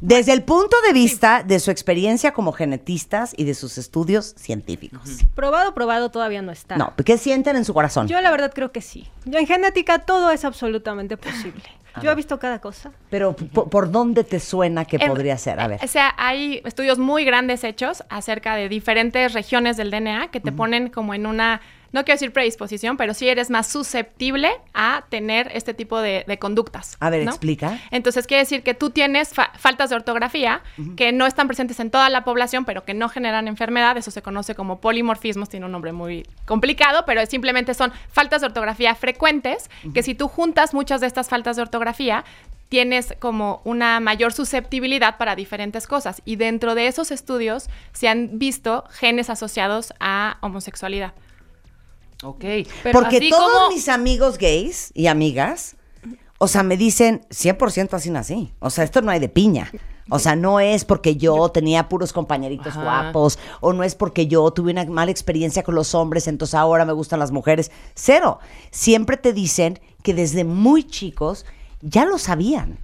Desde 0.00 0.32
el 0.32 0.42
punto 0.42 0.76
de 0.84 0.92
vista 0.92 1.44
de 1.44 1.60
su 1.60 1.70
experiencia 1.70 2.32
como 2.32 2.50
genetistas 2.52 3.34
y 3.36 3.44
de 3.44 3.54
sus 3.54 3.78
estudios 3.78 4.34
científicos. 4.36 5.20
Probado, 5.36 5.74
probado 5.74 6.10
todavía 6.10 6.42
no 6.42 6.50
está. 6.50 6.76
No, 6.76 6.92
¿qué 7.04 7.16
sienten 7.18 7.54
en 7.54 7.64
su 7.64 7.72
corazón? 7.72 8.08
Yo 8.08 8.20
la 8.20 8.32
verdad 8.32 8.50
creo 8.52 8.72
que 8.72 8.80
sí. 8.80 9.08
Yo 9.26 9.38
en 9.38 9.46
genética 9.46 10.00
todo 10.00 10.32
es 10.32 10.44
absolutamente 10.44 11.16
posible. 11.16 11.62
Yo 12.02 12.10
he 12.10 12.14
visto 12.16 12.38
cada 12.40 12.58
cosa. 12.58 12.90
Pero 13.10 13.36
¿por, 13.36 13.68
por 13.68 13.90
dónde 13.92 14.24
te 14.24 14.40
suena 14.40 14.86
que 14.86 14.96
En- 14.96 15.08
podría 15.08 15.36
ser? 15.38 15.60
A 15.60 15.68
ver. 15.68 15.78
O 15.84 15.86
sea, 15.86 16.14
hay 16.16 16.62
estudios 16.64 16.98
muy 16.98 17.24
grandes 17.24 17.62
hechos 17.62 18.02
acerca 18.08 18.56
de 18.56 18.68
diferentes 18.68 19.32
regiones 19.34 19.76
del 19.76 19.90
DNA 19.90 20.28
que 20.32 20.40
te 20.40 20.50
ponen 20.52 20.88
como 20.88 21.12
en 21.14 21.26
una, 21.26 21.60
no 21.92 22.04
quiero 22.04 22.14
decir 22.16 22.32
predisposición, 22.32 22.96
pero 22.96 23.14
sí 23.14 23.28
eres 23.28 23.50
más 23.50 23.66
susceptible 23.66 24.50
a 24.74 25.04
tener 25.10 25.50
este 25.54 25.74
tipo 25.74 26.00
de, 26.00 26.24
de 26.26 26.38
conductas. 26.38 26.96
A 27.00 27.10
ver, 27.10 27.24
¿no? 27.24 27.30
explica. 27.30 27.78
Entonces 27.90 28.26
quiere 28.26 28.40
decir 28.42 28.62
que 28.62 28.74
tú 28.74 28.90
tienes 28.90 29.30
fa- 29.34 29.52
faltas 29.58 29.90
de 29.90 29.96
ortografía 29.96 30.62
que 30.96 31.12
no 31.12 31.26
están 31.26 31.46
presentes 31.46 31.78
en 31.80 31.90
toda 31.90 32.08
la 32.08 32.24
población, 32.24 32.64
pero 32.64 32.84
que 32.84 32.94
no 32.94 33.08
generan 33.08 33.46
enfermedad. 33.48 33.96
Eso 33.96 34.10
se 34.10 34.22
conoce 34.22 34.54
como 34.54 34.80
polimorfismos, 34.80 35.48
tiene 35.48 35.66
un 35.66 35.72
nombre 35.72 35.92
muy 35.92 36.26
complicado, 36.46 37.04
pero 37.06 37.24
simplemente 37.26 37.74
son 37.74 37.92
faltas 38.10 38.40
de 38.40 38.46
ortografía 38.48 38.94
frecuentes, 38.94 39.70
que 39.94 40.02
si 40.02 40.14
tú 40.14 40.28
juntas 40.28 40.74
muchas 40.74 41.00
de 41.00 41.06
estas 41.06 41.28
faltas 41.28 41.56
de 41.56 41.62
ortografía, 41.62 42.24
tienes 42.68 43.14
como 43.18 43.60
una 43.64 44.00
mayor 44.00 44.32
susceptibilidad 44.32 45.18
para 45.18 45.36
diferentes 45.36 45.86
cosas. 45.86 46.22
Y 46.24 46.36
dentro 46.36 46.74
de 46.74 46.86
esos 46.86 47.10
estudios 47.10 47.68
se 47.92 48.08
han 48.08 48.38
visto 48.38 48.84
genes 48.92 49.28
asociados 49.28 49.92
a 50.00 50.38
homosexualidad. 50.40 51.12
Ok. 52.22 52.44
Pero 52.82 52.98
Porque 53.00 53.16
así 53.18 53.30
todos 53.30 53.52
como- 53.52 53.68
mis 53.70 53.88
amigos 53.88 54.38
gays 54.38 54.90
y 54.94 55.06
amigas, 55.08 55.76
o 56.38 56.48
sea, 56.48 56.62
me 56.62 56.76
dicen 56.76 57.24
100% 57.30 57.94
así 57.96 58.10
nací. 58.10 58.52
O 58.60 58.70
sea, 58.70 58.84
esto 58.84 59.02
no 59.02 59.10
hay 59.10 59.20
de 59.20 59.28
piña. 59.28 59.70
O 60.10 60.18
sea, 60.18 60.34
no 60.34 60.58
es 60.60 60.84
porque 60.84 61.16
yo 61.16 61.48
tenía 61.50 61.88
puros 61.88 62.12
compañeritos 62.12 62.72
Ajá. 62.76 62.82
guapos, 62.82 63.38
o 63.60 63.72
no 63.72 63.84
es 63.84 63.94
porque 63.94 64.26
yo 64.26 64.50
tuve 64.50 64.72
una 64.72 64.84
mala 64.84 65.10
experiencia 65.12 65.62
con 65.62 65.74
los 65.76 65.94
hombres, 65.94 66.26
entonces 66.26 66.54
ahora 66.54 66.84
me 66.84 66.92
gustan 66.92 67.20
las 67.20 67.30
mujeres. 67.30 67.70
Cero. 67.94 68.40
Siempre 68.72 69.16
te 69.16 69.32
dicen 69.32 69.78
que 70.02 70.12
desde 70.12 70.42
muy 70.44 70.84
chicos 70.84 71.46
ya 71.80 72.04
lo 72.04 72.18
sabían. 72.18 72.78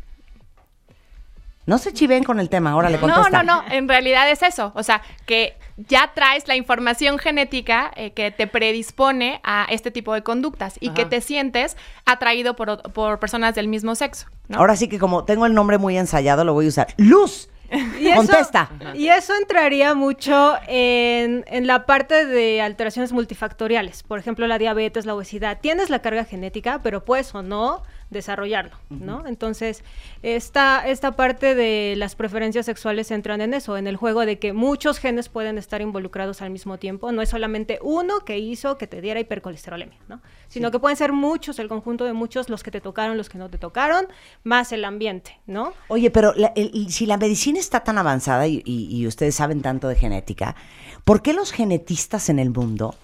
No 1.67 1.77
se 1.79 1.93
chiven 1.93 2.25
con 2.25 2.41
el 2.41 2.49
tema, 2.49 2.71
ahora 2.71 2.89
le 2.89 2.97
No, 2.97 3.03
contesta. 3.03 3.43
no, 3.43 3.63
no, 3.63 3.71
en 3.73 3.89
realidad 3.89 4.31
es 4.31 4.43
eso, 4.43 4.73
o 4.75 4.83
sea, 4.83 5.03
que 5.27 5.55
ya 5.87 6.11
traes 6.15 6.49
la 6.49 6.57
información 6.57 7.19
genética 7.19 7.91
eh, 7.95 8.11
que 8.13 8.31
te 8.31 8.47
predispone 8.47 9.41
a 9.45 9.67
este 9.71 9.91
tipo 9.91 10.13
de 10.15 10.23
conductas 10.23 10.77
y 10.81 10.91
que 10.91 11.05
te 11.05 11.21
sientes 11.21 11.77
atraído 12.05 12.57
por, 12.57 12.83
por 12.93 13.21
personas 13.21 13.55
del 13.55 13.69
mismo 13.69 13.95
sexo, 13.95 14.27
¿no? 14.49 14.59
Ahora 14.59 14.75
sí 14.77 14.89
que 14.89 14.99
como 14.99 15.25
tengo 15.25 15.47
el 15.47 15.55
nombre 15.55 15.79
muy 15.79 15.97
ensayado, 15.97 16.45
lo 16.45 16.53
voy 16.53 16.67
a 16.67 16.69
usar. 16.69 16.89
Luz. 16.97 17.49
Y 18.01 18.07
eso- 18.09 18.17
Contesta. 18.17 18.71
Y 18.95 19.09
eso 19.09 19.35
entraría 19.37 19.95
mucho 19.95 20.55
en, 20.67 21.45
en 21.49 21.67
la 21.67 21.85
parte 21.85 22.25
de 22.25 22.63
alteraciones 22.63 23.13
multifactoriales. 23.13 24.03
Por 24.05 24.19
ejemplo, 24.19 24.47
la 24.47 24.57
diabetes, 24.59 25.05
la 25.05 25.15
obesidad. 25.15 25.59
Tienes 25.61 25.91
la 25.91 25.99
carga 26.01 26.25
genética, 26.25 26.81
pero 26.83 27.05
puedes 27.05 27.35
o 27.35 27.43
no 27.43 27.83
desarrollarlo, 28.11 28.77
¿no? 28.89 29.27
Entonces, 29.27 29.85
esta, 30.23 30.87
esta 30.89 31.13
parte 31.17 31.55
de 31.55 31.95
las 31.97 32.15
preferencias 32.15 32.65
sexuales 32.67 33.11
entran 33.11 33.41
en 33.41 33.53
eso, 33.55 33.77
en 33.77 33.87
el 33.87 33.97
juego 33.97 34.25
de 34.25 34.39
que 34.39 34.53
muchos 34.53 34.99
genes 34.99 35.29
pueden 35.29 35.59
estar 35.59 35.81
involucrados 35.83 36.41
al 36.41 36.51
mismo 36.51 36.79
tiempo. 36.79 37.13
No 37.13 37.21
es 37.21 37.29
solamente 37.29 37.79
uno 37.83 38.21
que 38.25 38.39
hizo 38.39 38.79
que 38.79 38.87
te 38.87 39.01
diera 39.03 39.21
hipercolesterolemia, 39.21 39.99
¿no? 40.09 40.21
Sino 40.49 40.71
que 40.71 40.79
pueden 40.79 40.97
ser 40.97 41.13
muchos, 41.13 41.59
el 41.59 41.69
conjunto 41.69 42.05
de 42.07 42.15
muchos, 42.15 42.49
los 42.49 42.63
que 42.63 42.71
te 42.71 42.81
tocaron, 42.81 43.17
los 43.19 43.29
que 43.29 43.37
no 43.39 43.51
te 43.51 43.59
tocaron, 43.59 44.07
más 44.43 44.73
el 44.73 44.85
ambiente, 44.85 45.39
¿no? 45.47 45.75
Oye, 45.89 46.11
pero 46.11 46.33
la- 46.35 46.53
el- 46.57 46.91
si 46.91 47.05
la 47.05 47.19
medicina 47.19 47.59
está 47.61 47.81
tan 47.81 47.99
avanzada 47.99 48.47
y, 48.47 48.63
y- 48.65 48.89
y 48.97 49.07
ustedes 49.07 49.35
saben 49.35 49.61
tanto 49.61 49.87
de 49.89 49.97
genética, 49.97 50.57
¿por 51.05 51.21
qué 51.21 51.35
los 51.35 51.53
genetistas 51.53 52.31
en 52.31 52.39
el 52.39 52.51
mundo 52.51 52.95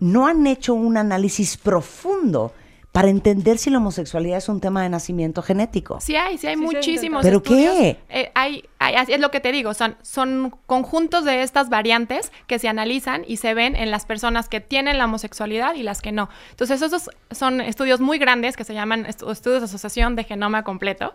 no 0.00 0.26
han 0.26 0.46
hecho 0.46 0.74
un 0.74 0.96
análisis 0.96 1.56
profundo 1.56 2.52
para 2.92 3.08
entender 3.10 3.58
si 3.58 3.70
la 3.70 3.78
homosexualidad 3.78 4.38
es 4.38 4.48
un 4.48 4.60
tema 4.60 4.82
de 4.82 4.88
nacimiento 4.88 5.42
genético? 5.42 6.00
Sí 6.00 6.16
hay, 6.16 6.38
sí 6.38 6.46
hay 6.46 6.56
Sí, 6.56 6.60
muchísimos 6.62 7.22
¿Pero 7.22 7.36
estudios. 7.38 7.74
qué? 7.76 7.98
Eh, 8.08 8.30
hay, 8.34 8.64
así 8.96 9.12
es 9.12 9.20
lo 9.20 9.30
que 9.30 9.40
te 9.40 9.52
digo, 9.52 9.74
son, 9.74 9.96
son 10.02 10.54
conjuntos 10.66 11.24
de 11.24 11.42
estas 11.42 11.68
variantes 11.68 12.32
que 12.46 12.58
se 12.58 12.68
analizan 12.68 13.24
y 13.26 13.36
se 13.38 13.54
ven 13.54 13.76
en 13.76 13.90
las 13.90 14.06
personas 14.06 14.48
que 14.48 14.60
tienen 14.60 14.98
la 14.98 15.04
homosexualidad 15.06 15.74
y 15.74 15.82
las 15.82 16.00
que 16.02 16.12
no. 16.12 16.28
Entonces, 16.50 16.82
esos 16.82 17.10
son 17.30 17.60
estudios 17.60 18.00
muy 18.00 18.18
grandes 18.18 18.56
que 18.56 18.64
se 18.64 18.74
llaman 18.74 19.04
estu- 19.06 19.30
estudios 19.32 19.60
de 19.60 19.64
asociación 19.66 20.16
de 20.16 20.24
genoma 20.24 20.62
completo. 20.64 21.14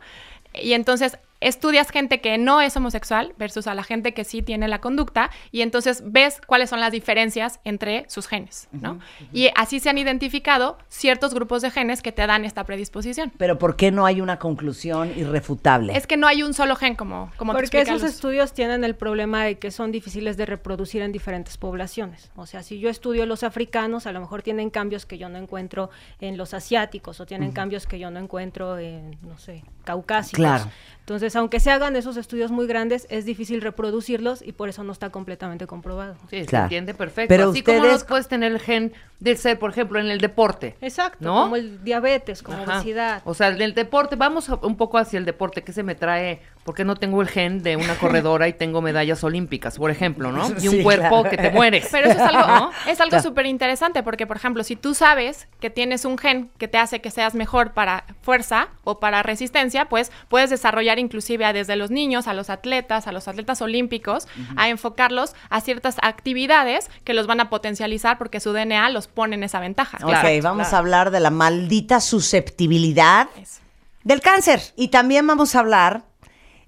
Y 0.56 0.74
entonces 0.74 1.18
estudias 1.40 1.90
gente 1.90 2.22
que 2.22 2.38
no 2.38 2.62
es 2.62 2.78
homosexual 2.78 3.34
versus 3.38 3.66
a 3.68 3.74
la 3.74 3.84
gente 3.84 4.14
que 4.14 4.24
sí 4.24 4.42
tiene 4.44 4.68
la 4.68 4.80
conducta 4.80 5.30
y 5.52 5.62
entonces 5.62 6.04
ves 6.06 6.40
cuáles 6.46 6.70
son 6.70 6.80
las 6.80 6.92
diferencias 6.92 7.60
entre 7.66 8.06
sus 8.08 8.28
genes, 8.28 8.70
¿no? 8.72 9.00
Y 9.34 9.50
así 9.56 9.80
se 9.82 9.90
han 9.90 9.98
identificado 9.98 10.78
ciertos 10.88 11.34
grupos 11.34 11.64
de 11.64 11.72
genes 11.72 12.02
que 12.04 12.12
te 12.14 12.26
dan 12.28 12.46
esta 12.46 12.64
predisposición. 12.66 13.34
Pero 13.38 13.58
¿por 13.58 13.76
qué 13.76 13.92
no 13.92 14.06
hay 14.06 14.22
una 14.22 14.38
conclusión 14.40 15.12
irrefutable? 15.18 15.98
Es 15.98 16.06
que 16.08 16.16
no 16.18 16.28
hay 16.28 16.44
un 16.44 16.54
solo 16.54 16.76
gen 16.78 16.96
como, 16.96 17.32
como 17.36 17.52
te 17.54 17.58
Porque 17.72 17.82
esos 17.82 18.04
estudios 18.04 18.54
tienen 18.54 18.84
el 18.84 18.96
problema 18.96 19.44
de 19.46 19.58
que 19.60 19.72
son 19.72 19.92
difíciles 19.92 20.38
de 20.38 20.46
reproducir 20.46 21.02
en 21.02 21.12
diferentes 21.12 21.58
poblaciones. 21.58 22.32
O 22.36 22.46
sea, 22.46 22.64
si 22.64 22.80
yo 22.80 22.90
estudio 22.90 23.26
los 23.26 23.44
africanos, 23.44 24.06
a 24.08 24.12
lo 24.12 24.20
mejor 24.20 24.42
tienen 24.42 24.70
cambios 24.70 25.06
que 25.06 25.18
yo 25.18 25.30
no 25.30 25.38
encuentro 25.38 25.90
en 26.20 26.38
los 26.38 26.54
asiáticos 26.54 27.20
o 27.20 27.26
tienen 27.26 27.52
cambios 27.52 27.88
que 27.88 28.00
yo 28.00 28.12
no 28.12 28.20
encuentro 28.20 28.78
en, 28.78 29.18
no 29.24 29.38
sé, 29.38 29.64
caucásicos. 29.84 30.38
Claro. 30.40 30.66
Entonces, 31.00 31.36
aunque 31.36 31.60
se 31.60 31.70
hagan 31.70 31.96
esos 31.96 32.16
estudios 32.18 32.52
muy 32.52 32.66
grandes, 32.66 33.08
es 33.10 33.26
difícil 33.26 33.62
reproducirlos 33.62 34.42
y 34.42 34.54
por 34.54 34.70
eso 34.70 34.84
no 34.84 34.92
está 34.94 35.10
completamente 35.10 35.68
comprobado. 35.68 36.16
Sí, 36.30 36.46
Claro. 36.46 36.64
se 36.64 36.76
entiende 36.76 36.94
perfecto. 36.94 37.28
Pero 37.28 37.50
Así 37.50 37.62
como 37.62 37.84
no 37.84 37.98
puedes 38.08 38.28
tener 38.28 38.52
el 38.54 38.60
gen 38.60 38.94
de 39.20 39.36
ser, 39.36 39.60
por 39.60 39.72
ejemplo, 39.72 40.00
en 40.00 40.08
el 40.08 40.20
deporte. 40.20 40.76
Exacto, 40.82 41.18
¿No? 41.22 41.44
como 41.44 41.56
el 41.58 41.84
diabetes, 41.84 42.42
como 42.42 42.64
Ajá. 42.64 42.76
obesidad. 42.78 43.22
O 43.26 43.34
sea, 43.34 43.50
en 43.50 43.62
el 43.62 43.74
deporte, 43.74 44.16
vamos 44.16 44.50
a- 44.50 44.56
un 44.56 44.78
poco 44.78 44.98
hacia 44.98 45.18
el 45.20 45.26
deporte, 45.26 45.62
que 45.64 45.74
se 45.74 45.84
me 45.84 45.96
trae, 45.96 46.42
porque 46.64 46.86
no 46.86 46.96
tengo 46.96 47.22
el 47.22 47.28
gen 47.28 47.62
de 47.64 47.76
una 47.76 47.96
corredora 47.96 48.48
y 48.48 48.54
tengo 48.54 48.82
medallas 48.82 49.24
olímpicas, 49.24 49.78
por 49.78 49.92
ejemplo, 49.92 50.32
¿no? 50.32 50.48
Y 50.62 50.68
un 50.70 50.76
Sí, 50.78 50.84
cuerpo 50.84 51.22
claro. 51.24 51.30
que 51.30 51.38
te 51.38 51.52
mueres. 51.52 51.88
Pero 51.92 52.10
eso 52.10 52.20
es 52.24 52.26
algo, 52.34 52.48
¿no? 52.48 52.72
es 52.88 53.00
algo 53.02 53.10
Claro. 53.10 53.24
súper 53.24 53.46
interesante 53.48 54.02
porque, 54.04 54.26
por 54.28 54.38
ejemplo, 54.38 54.64
si 54.64 54.76
tú 54.76 54.94
sabes 54.94 55.48
que 55.60 55.70
tienes 55.70 56.06
un 56.06 56.18
gen 56.18 56.50
que 56.58 56.68
te 56.68 56.78
hace 56.78 57.02
que 57.02 57.12
seas 57.12 57.36
mejor 57.36 57.74
para 57.74 58.06
fuerza 58.22 58.70
o 58.84 59.00
para 59.00 59.24
resistencia, 59.24 59.86
pues 59.86 60.12
puedes 60.30 60.50
desarrollar 60.50 61.00
inclusive 61.00 61.44
a 61.46 61.54
desde 61.54 61.76
los 61.76 61.92
niños, 61.92 62.28
a 62.28 62.34
los 62.34 62.50
atletas, 62.50 63.08
a 63.08 63.12
los 63.12 63.28
atletas 63.28 63.62
olímpicos, 63.62 64.28
a 64.56 64.70
enfocarlos 64.70 65.36
a 65.50 65.60
ciertas 65.62 65.98
actividades 66.02 66.90
que 67.04 67.14
los 67.14 67.28
van 67.28 67.40
a 67.42 67.50
potencializar 67.50 68.18
porque 68.18 68.40
su 68.40 68.54
DNA 68.54 68.90
los 68.90 69.08
pone 69.08 69.36
en 69.36 69.44
esa 69.44 69.60
ventaja. 69.60 69.98
Ok, 70.02 70.10
Claro, 70.10 70.30
vamos 70.44 70.68
claro. 70.68 70.76
a 70.76 70.80
hablar 70.80 71.12
de 71.12 71.20
la 71.20 71.30
maldita 71.30 72.00
susceptibilidad 72.00 73.28
Eso. 73.42 73.62
del 74.04 74.22
cáncer. 74.22 74.62
Y 74.76 74.90
también 74.90 75.26
vamos 75.28 75.56
a 75.56 75.60
hablar 75.60 76.04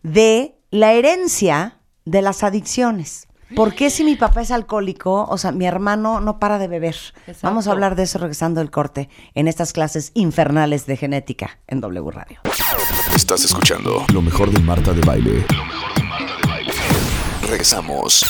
de 0.06 0.56
la 0.70 0.94
herencia 0.94 1.80
de 2.06 2.22
las 2.22 2.44
adicciones. 2.44 3.28
¿Por 3.56 3.74
qué 3.74 3.90
si 3.90 4.04
mi 4.04 4.16
papá 4.16 4.42
es 4.42 4.52
alcohólico, 4.52 5.26
o 5.26 5.38
sea, 5.38 5.52
mi 5.52 5.66
hermano 5.66 6.20
no 6.20 6.40
para 6.40 6.58
de 6.58 6.68
beber? 6.68 6.96
Exacto. 7.28 7.40
Vamos 7.44 7.68
a 7.68 7.72
hablar 7.72 7.96
de 7.96 8.04
eso 8.04 8.20
regresando 8.20 8.60
del 8.60 8.72
corte 8.72 9.10
en 9.34 9.48
estas 9.48 9.74
clases 9.74 10.12
infernales 10.14 10.86
de 10.86 10.98
genética 10.98 11.60
en 11.68 11.82
W 11.82 12.12
Radio. 12.12 12.40
Estás 13.16 13.46
escuchando 13.46 14.06
lo 14.14 14.22
mejor 14.22 14.52
de 14.52 14.60
Marta 14.60 14.94
de 14.94 15.02
Baile. 15.02 15.46
Lo 15.56 15.66
mejor 15.66 15.94
de 15.96 16.04
Marta 16.04 16.36
de 16.42 16.48
Baile. 16.48 16.74
Regresamos. 17.42 18.26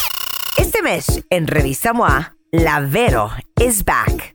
Este 0.57 0.81
mes 0.81 1.25
en 1.29 1.47
Revista 1.47 1.93
MOA, 1.93 2.35
la 2.51 2.79
Vero 2.81 3.31
is 3.61 3.83
back. 3.83 4.34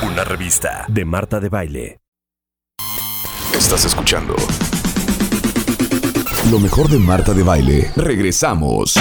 Una 0.00 0.24
revista 0.24 0.86
de 0.88 1.04
Marta 1.04 1.38
de 1.38 1.48
Baile. 1.48 2.00
Estás 3.54 3.84
escuchando 3.84 4.34
lo 6.50 6.58
mejor 6.58 6.88
de 6.88 6.98
Marta 6.98 7.34
de 7.34 7.42
Baile. 7.42 7.92
Regresamos. 7.96 8.94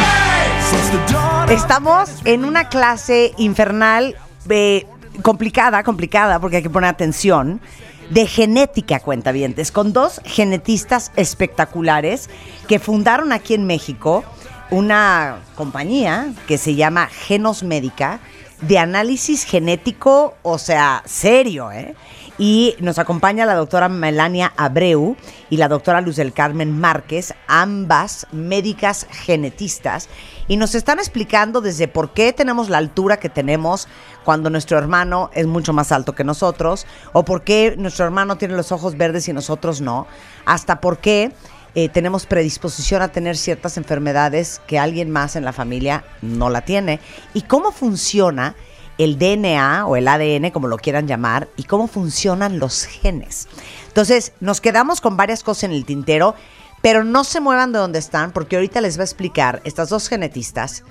Estamos 1.50 2.10
en 2.26 2.46
una 2.46 2.70
clase 2.70 3.34
infernal 3.38 4.16
eh, 4.50 4.86
complicada, 5.22 5.84
complicada, 5.84 6.40
porque 6.40 6.58
hay 6.58 6.64
que 6.64 6.70
poner 6.70 6.90
atención, 6.90 7.62
de 8.10 8.28
genética, 8.28 9.00
cuentavientes, 9.00 9.72
con 9.72 9.94
dos 9.94 10.22
genetistas 10.26 11.12
espectaculares 11.16 12.30
que 12.68 12.80
fundaron 12.80 13.32
aquí 13.32 13.54
en 13.54 13.66
México 13.66 14.24
una 14.70 15.40
compañía 15.56 16.34
que 16.48 16.58
se 16.58 16.76
llama 16.76 17.08
Genos 17.08 17.64
Médica 17.64 18.20
de 18.62 18.78
análisis 18.78 19.44
genético, 19.44 20.36
o 20.44 20.58
sea, 20.58 21.04
serio, 21.06 21.72
¿eh? 21.72 21.96
Y 22.38 22.76
nos 22.80 22.98
acompaña 22.98 23.46
la 23.46 23.54
doctora 23.54 23.88
Melania 23.90 24.54
Abreu 24.58 25.16
y 25.50 25.58
la 25.58 25.68
doctora 25.68 26.02
Luz 26.02 26.16
del 26.16 26.34
Carmen 26.34 26.80
Márquez, 26.80 27.36
ambas 27.48 28.26
médicas 28.32 29.06
genetistas, 29.12 30.10
y 30.48 30.58
nos 30.58 30.74
están 30.74 30.98
explicando 30.98 31.62
desde 31.62 31.88
por 31.88 32.14
qué 32.14 32.34
tenemos 32.34 32.70
la 32.70 32.80
altura 32.80 33.18
que 33.18 33.30
tenemos 33.30 33.88
cuando 34.24 34.50
nuestro 34.50 34.78
hermano 34.78 35.30
es 35.34 35.46
mucho 35.46 35.74
más 35.74 35.92
alto 35.92 36.14
que 36.14 36.24
nosotros, 36.24 36.88
o 37.14 37.26
por 37.26 37.44
qué 37.44 37.76
nuestro 37.78 38.06
hermano 38.06 38.38
tiene 38.38 38.56
los 38.56 38.72
ojos 38.72 38.98
verdes 38.98 39.28
y 39.28 39.34
nosotros 39.34 39.82
no, 39.82 40.08
hasta 40.46 40.82
por 40.82 40.98
qué 40.98 41.34
eh, 41.76 41.90
tenemos 41.90 42.26
predisposición 42.26 43.02
a 43.02 43.12
tener 43.12 43.38
ciertas 43.38 43.78
enfermedades 43.78 44.62
que 44.68 44.80
alguien 44.80 45.10
más 45.10 45.36
en 45.36 45.46
la 45.46 45.54
familia 45.54 46.04
no 46.22 46.50
la 46.50 46.62
tiene, 46.62 47.00
y 47.34 47.44
cómo 47.44 47.72
funciona 47.72 48.56
el 48.98 49.18
DNA 49.18 49.86
o 49.86 49.96
el 49.96 50.08
ADN, 50.08 50.52
como 50.52 50.68
lo 50.68 50.78
quieran 50.78 51.08
llamar, 51.08 51.48
y 51.58 51.64
cómo 51.64 51.88
funcionan 51.88 52.60
los 52.60 52.86
genes. 52.86 53.48
Entonces, 53.88 54.34
nos 54.40 54.62
quedamos 54.62 55.02
con 55.02 55.18
varias 55.18 55.44
cosas 55.44 55.66
en 55.66 55.72
el 55.72 55.86
tintero, 55.86 56.36
pero 56.82 57.04
no 57.04 57.24
se 57.24 57.40
muevan 57.40 57.72
de 57.72 57.80
donde 57.80 58.00
están, 58.00 58.32
porque 58.32 58.58
ahorita 58.58 58.82
les 58.82 58.98
va 58.98 59.02
a 59.02 59.06
explicar 59.06 59.62
estas 59.64 59.90
dos 59.90 60.08
genetistas 60.08 60.84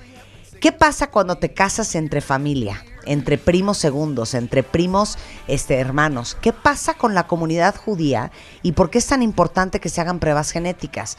qué 0.59 0.71
pasa 0.71 1.09
cuando 1.09 1.37
te 1.37 1.53
casas 1.53 1.95
entre 1.95 2.21
familia, 2.21 2.83
entre 3.05 3.37
primos 3.37 3.77
segundos, 3.77 4.33
entre 4.33 4.63
primos 4.63 5.17
este, 5.47 5.79
hermanos. 5.79 6.37
¿Qué 6.41 6.53
pasa 6.53 6.93
con 6.93 7.13
la 7.13 7.27
comunidad 7.27 7.75
judía 7.75 8.31
y 8.61 8.73
por 8.73 8.89
qué 8.89 8.97
es 8.97 9.07
tan 9.07 9.21
importante 9.21 9.79
que 9.79 9.89
se 9.89 10.01
hagan 10.01 10.19
pruebas 10.19 10.51
genéticas? 10.51 11.17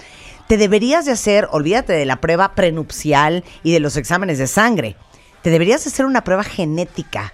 Te 0.48 0.56
deberías 0.56 1.04
de 1.04 1.12
hacer, 1.12 1.48
olvídate 1.50 1.92
de 1.92 2.06
la 2.06 2.20
prueba 2.20 2.54
prenupcial 2.54 3.44
y 3.62 3.72
de 3.72 3.80
los 3.80 3.96
exámenes 3.96 4.38
de 4.38 4.46
sangre. 4.46 4.96
Te 5.42 5.50
deberías 5.50 5.84
de 5.84 5.90
hacer 5.90 6.06
una 6.06 6.24
prueba 6.24 6.44
genética 6.44 7.32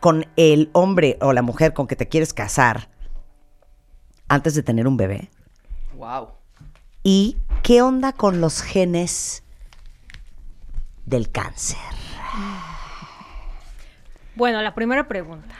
con 0.00 0.26
el 0.36 0.70
hombre 0.72 1.18
o 1.20 1.32
la 1.32 1.42
mujer 1.42 1.74
con 1.74 1.86
que 1.86 1.96
te 1.96 2.08
quieres 2.08 2.32
casar 2.32 2.88
antes 4.28 4.54
de 4.54 4.62
tener 4.62 4.86
un 4.86 4.96
bebé. 4.96 5.30
Wow. 5.96 6.28
¿Y 7.02 7.36
qué 7.62 7.82
onda 7.82 8.12
con 8.12 8.40
los 8.40 8.62
genes 8.62 9.42
del 11.06 11.30
cáncer? 11.30 11.78
Bueno, 14.40 14.62
la 14.62 14.74
primera 14.74 15.06
pregunta. 15.06 15.54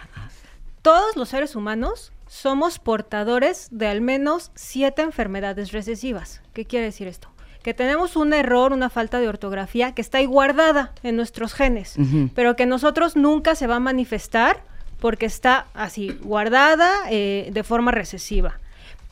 Todos 0.81 1.15
los 1.15 1.29
seres 1.29 1.55
humanos 1.55 2.15
somos 2.27 2.79
portadores 2.79 3.69
de 3.71 3.89
al 3.89 4.01
menos 4.01 4.53
siete 4.55 5.03
enfermedades 5.03 5.73
recesivas. 5.73 6.41
¿Qué 6.55 6.65
quiere 6.65 6.87
decir 6.87 7.07
esto? 7.07 7.29
Que 7.63 7.75
tenemos 7.75 8.17
un 8.17 8.33
error, 8.33 8.73
una 8.73 8.89
falta 8.89 9.21
de 9.21 9.29
ortografía 9.29 9.93
que 9.93 10.01
está 10.01 10.17
ahí 10.17 10.25
guardada 10.25 10.95
en 11.03 11.17
nuestros 11.17 11.53
genes, 11.53 11.97
pero 12.35 12.57
que 12.57 12.65
nosotros 12.65 13.17
nunca 13.17 13.55
se 13.55 13.67
va 13.67 13.77
a 13.77 13.81
manifestar 13.81 14.65
porque 14.99 15.27
está 15.27 15.67
así, 15.75 16.19
guardada 16.23 16.91
eh, 17.11 17.51
de 17.53 17.63
forma 17.65 17.91
recesiva. 17.91 18.61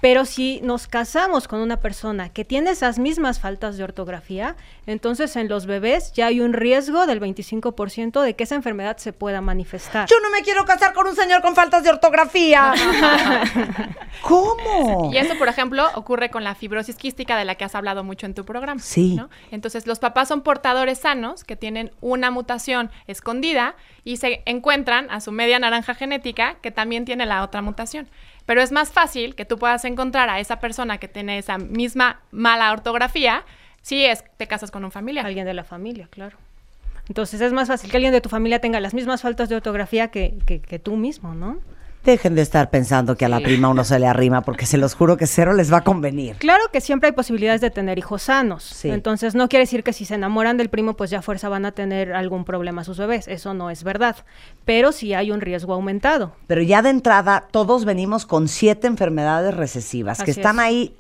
Pero 0.01 0.25
si 0.25 0.61
nos 0.63 0.87
casamos 0.87 1.49
con 1.49 1.61
una 1.61 1.81
persona 1.81 2.29
que 2.29 2.45
tiene 2.45 2.71
esas 2.71 2.99
mismas 2.99 3.41
faltas 3.41 3.77
de 3.77 3.85
ortografía, 3.85 4.55
entonces 4.87 5.35
en 5.35 5.49
los 5.49 5.67
bebés 5.67 6.13
ya 6.13 6.27
hay 6.27 6.41
un 6.41 6.53
riesgo 6.53 7.07
del 7.07 7.21
25% 7.21 8.23
de 8.23 8.37
que 8.37 8.45
esa 8.45 8.55
enfermedad 8.55 8.99
se 8.99 9.13
pueda 9.13 9.41
manifestar. 9.41 10.09
Yo 10.09 10.17
no 10.23 10.31
me 10.31 10.43
quiero 10.43 10.65
casar 10.65 10.93
con 10.93 11.09
un 11.09 11.17
señor 11.17 11.43
con 11.43 11.57
faltas 11.57 11.83
de 11.83 11.91
ortografía. 11.91 12.75
¿Cómo? 14.23 15.11
Y 15.13 15.19
eso, 15.19 15.37
por 15.37 15.49
ejemplo, 15.49 15.85
ocurre 15.95 16.31
con 16.31 16.45
la 16.45 16.55
fibrosis 16.55 16.97
quística 16.97 17.37
de 17.37 17.45
la 17.45 17.57
que 17.57 17.65
has 17.65 17.75
hablado 17.75 18.05
mucho 18.05 18.27
en 18.27 18.35
tu 18.35 18.45
programa. 18.45 18.81
Sí. 18.81 19.17
¿no? 19.17 19.31
Entonces, 19.51 19.87
los 19.87 19.99
papás 19.99 20.29
son 20.29 20.43
portadores 20.43 20.99
sanos 21.01 21.45
que 21.45 21.57
tienen 21.57 21.91
una 22.01 22.31
mutación 22.31 22.91
escondida 23.07 23.75
y 24.05 24.19
se 24.19 24.43
encuentran 24.47 25.11
a 25.11 25.21
su 25.21 25.33
media 25.33 25.59
naranja 25.59 25.95
genética 25.95 26.57
que 26.63 26.71
también 26.71 27.05
tiene 27.05 27.27
la 27.27 27.43
otra 27.43 27.63
mutación. 27.63 28.09
Pero 28.49 28.63
es 28.63 28.73
más 28.73 28.91
fácil 28.91 29.37
que 29.37 29.45
tú 29.45 29.59
puedas 29.59 29.85
encontrar 29.85 30.29
a 30.29 30.41
esa 30.41 30.59
persona 30.59 30.99
que 30.99 31.07
tiene 31.07 31.39
esa 31.39 31.59
misma 31.59 32.21
mala 32.33 32.73
ortografía 32.73 33.45
Sí, 33.89 34.05
es, 34.05 34.23
te 34.37 34.47
casas 34.47 34.71
con 34.71 34.85
un 34.85 34.91
familiar. 34.91 35.25
Alguien 35.25 35.47
de 35.47 35.55
la 35.55 35.65
familia, 35.65 36.09
claro. 36.11 36.37
Entonces 37.09 37.41
es 37.41 37.55
más 37.55 37.69
fácil 37.69 37.91
que 37.91 37.97
alguien 37.97 38.13
de 38.13 38.21
tu 38.21 38.29
familia 38.29 38.61
tenga 38.61 38.81
las 38.81 38.93
mismas 38.93 39.23
faltas 39.23 39.49
de 39.49 39.57
ortografía 39.57 40.09
que, 40.09 40.35
que, 40.45 40.61
que 40.61 40.79
tú 40.79 40.97
mismo, 40.97 41.35
¿no? 41.35 41.59
Dejen 42.05 42.35
de 42.35 42.43
estar 42.43 42.71
pensando 42.71 43.17
que 43.17 43.25
a 43.25 43.29
la 43.29 43.39
Sí. 43.39 43.45
prima 43.45 43.69
uno 43.69 43.85
se 43.85 43.99
le 43.99 44.07
arrima, 44.07 44.41
porque 44.43 44.65
se 44.67 44.79
los 44.79 44.95
juro 44.95 45.17
que 45.17 45.27
cero 45.27 45.53
les 45.53 45.73
va 45.73 45.79
a 45.79 45.85
convenir. 45.85 46.37
Claro 46.37 46.65
que 46.73 46.81
siempre 46.81 47.09
hay 47.09 47.13
posibilidades 47.13 47.61
de 47.61 47.71
tener 47.71 47.99
hijos 47.99 48.23
sanos. 48.23 48.65
Sí. 48.65 48.89
Entonces 48.91 49.35
no 49.35 49.49
quiere 49.49 49.65
decir 49.65 49.83
que 49.85 49.93
si 49.93 50.05
se 50.05 50.15
enamoran 50.15 50.57
del 50.57 50.69
primo, 50.71 50.95
pues 50.95 51.11
ya 51.11 51.19
a 51.19 51.23
fuerza 51.23 51.49
van 51.49 51.67
a 51.67 51.73
tener 51.73 52.13
algún 52.15 52.45
problema 52.45 52.85
sus 52.85 52.99
bebés. 52.99 53.29
Eso 53.29 53.53
no 53.53 53.71
es 53.71 53.85
verdad. 53.85 54.17
Pero 54.65 54.93
sí 54.93 55.13
hay 55.15 55.31
un 55.31 55.41
riesgo 55.41 55.75
aumentado. 55.75 56.33
Pero 56.47 56.63
ya 56.63 56.83
de 56.83 56.91
entrada, 56.91 57.47
todos 57.51 57.85
venimos 57.85 58.27
con 58.27 58.49
siete 58.49 58.87
enfermedades 58.87 59.55
recesivas 59.55 60.23
que 60.23 60.31
están 60.31 60.57
es. 60.57 60.63
ahí 60.63 60.97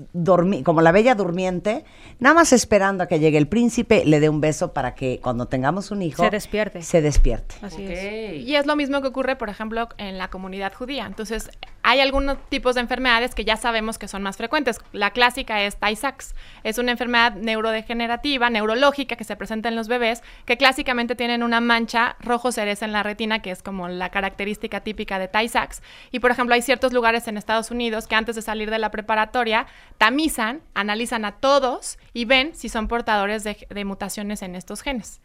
como 0.64 0.82
la 0.82 0.92
bella 0.92 1.14
durmiente, 1.14 1.84
nada 2.18 2.34
más 2.34 2.52
esperando 2.52 3.04
a 3.04 3.06
que 3.06 3.18
llegue 3.18 3.38
el 3.38 3.48
príncipe, 3.48 4.04
le 4.04 4.20
dé 4.20 4.28
un 4.28 4.40
beso 4.40 4.72
para 4.72 4.94
que 4.94 5.20
cuando 5.22 5.46
tengamos 5.46 5.90
un 5.90 6.02
hijo 6.02 6.22
Se 6.22 6.30
despierte. 6.30 6.82
Se 6.82 7.00
despierte. 7.00 7.54
Así 7.62 7.84
es. 7.88 8.46
Y 8.46 8.56
es 8.56 8.66
lo 8.66 8.76
mismo 8.76 9.00
que 9.00 9.08
ocurre, 9.08 9.36
por 9.36 9.48
ejemplo, 9.48 9.88
en 9.96 10.18
la 10.18 10.28
comunidad 10.28 10.72
judía. 10.74 10.87
Entonces, 10.88 11.50
hay 11.82 12.00
algunos 12.00 12.38
tipos 12.48 12.74
de 12.74 12.80
enfermedades 12.80 13.34
que 13.34 13.44
ya 13.44 13.56
sabemos 13.56 13.98
que 13.98 14.08
son 14.08 14.22
más 14.22 14.36
frecuentes. 14.36 14.78
La 14.92 15.10
clásica 15.10 15.62
es 15.62 15.76
Tay-Sachs. 15.76 16.34
Es 16.64 16.78
una 16.78 16.92
enfermedad 16.92 17.34
neurodegenerativa, 17.34 18.48
neurológica, 18.50 19.16
que 19.16 19.24
se 19.24 19.36
presenta 19.36 19.68
en 19.68 19.76
los 19.76 19.88
bebés, 19.88 20.22
que 20.46 20.56
clásicamente 20.56 21.14
tienen 21.14 21.42
una 21.42 21.60
mancha 21.60 22.16
rojo 22.20 22.52
cereza 22.52 22.86
en 22.86 22.92
la 22.92 23.02
retina, 23.02 23.40
que 23.40 23.50
es 23.50 23.62
como 23.62 23.88
la 23.88 24.10
característica 24.10 24.80
típica 24.80 25.18
de 25.18 25.28
Tay-Sachs. 25.28 25.82
Y, 26.10 26.20
por 26.20 26.30
ejemplo, 26.30 26.54
hay 26.54 26.62
ciertos 26.62 26.92
lugares 26.92 27.28
en 27.28 27.36
Estados 27.36 27.70
Unidos 27.70 28.06
que 28.06 28.14
antes 28.14 28.34
de 28.36 28.42
salir 28.42 28.70
de 28.70 28.78
la 28.78 28.90
preparatoria 28.90 29.66
tamizan, 29.98 30.62
analizan 30.74 31.24
a 31.24 31.32
todos 31.32 31.98
y 32.14 32.24
ven 32.24 32.54
si 32.54 32.68
son 32.68 32.88
portadores 32.88 33.44
de, 33.44 33.66
de 33.68 33.84
mutaciones 33.84 34.42
en 34.42 34.54
estos 34.54 34.82
genes 34.82 35.20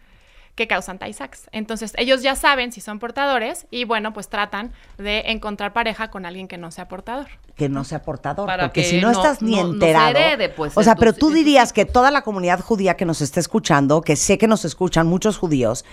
que 0.56 0.68
causan 0.68 1.00
Tay-Sachs. 1.00 1.50
Entonces, 1.52 1.94
ellos 1.98 2.22
ya 2.22 2.36
saben 2.36 2.72
si 2.72 2.80
son 2.80 3.00
portadores 3.00 3.66
y 3.72 3.86
bueno, 3.86 4.14
pues 4.14 4.30
tratan 4.30 4.72
de 4.98 5.24
encontrar 5.32 5.74
pareja 5.74 6.12
con 6.12 6.26
alguien 6.28 6.48
que 6.48 6.58
no 6.58 6.70
sea 6.72 6.88
portador. 6.88 7.28
Que 7.56 7.70
no 7.70 7.84
sea 7.84 8.04
portador, 8.04 8.46
Para 8.46 8.66
porque 8.66 8.82
que 8.84 8.88
si 8.88 9.02
no, 9.02 9.12
no- 9.12 9.18
estás 9.18 9.42
ni 9.42 9.52
no- 9.56 9.64
no 9.64 9.68
se 9.70 9.74
enterado. 9.74 10.10
herede, 10.18 10.50
pues, 10.50 10.78
o 10.78 10.84
sea, 10.84 10.96
pero 10.96 11.14
tú 11.14 11.32
dirías 11.32 11.74
que 11.74 11.86
toda 11.86 12.12
la 12.12 12.22
comunidad 12.22 12.60
judía 12.60 12.96
que 12.96 13.06
nos 13.06 13.22
está 13.22 13.40
escuchando, 13.40 14.02
que 14.02 14.16
sé 14.16 14.38
que 14.38 14.48
nos 14.48 14.64
escuchan 14.66 15.08
muchos 15.08 15.38
judíos, 15.38 15.86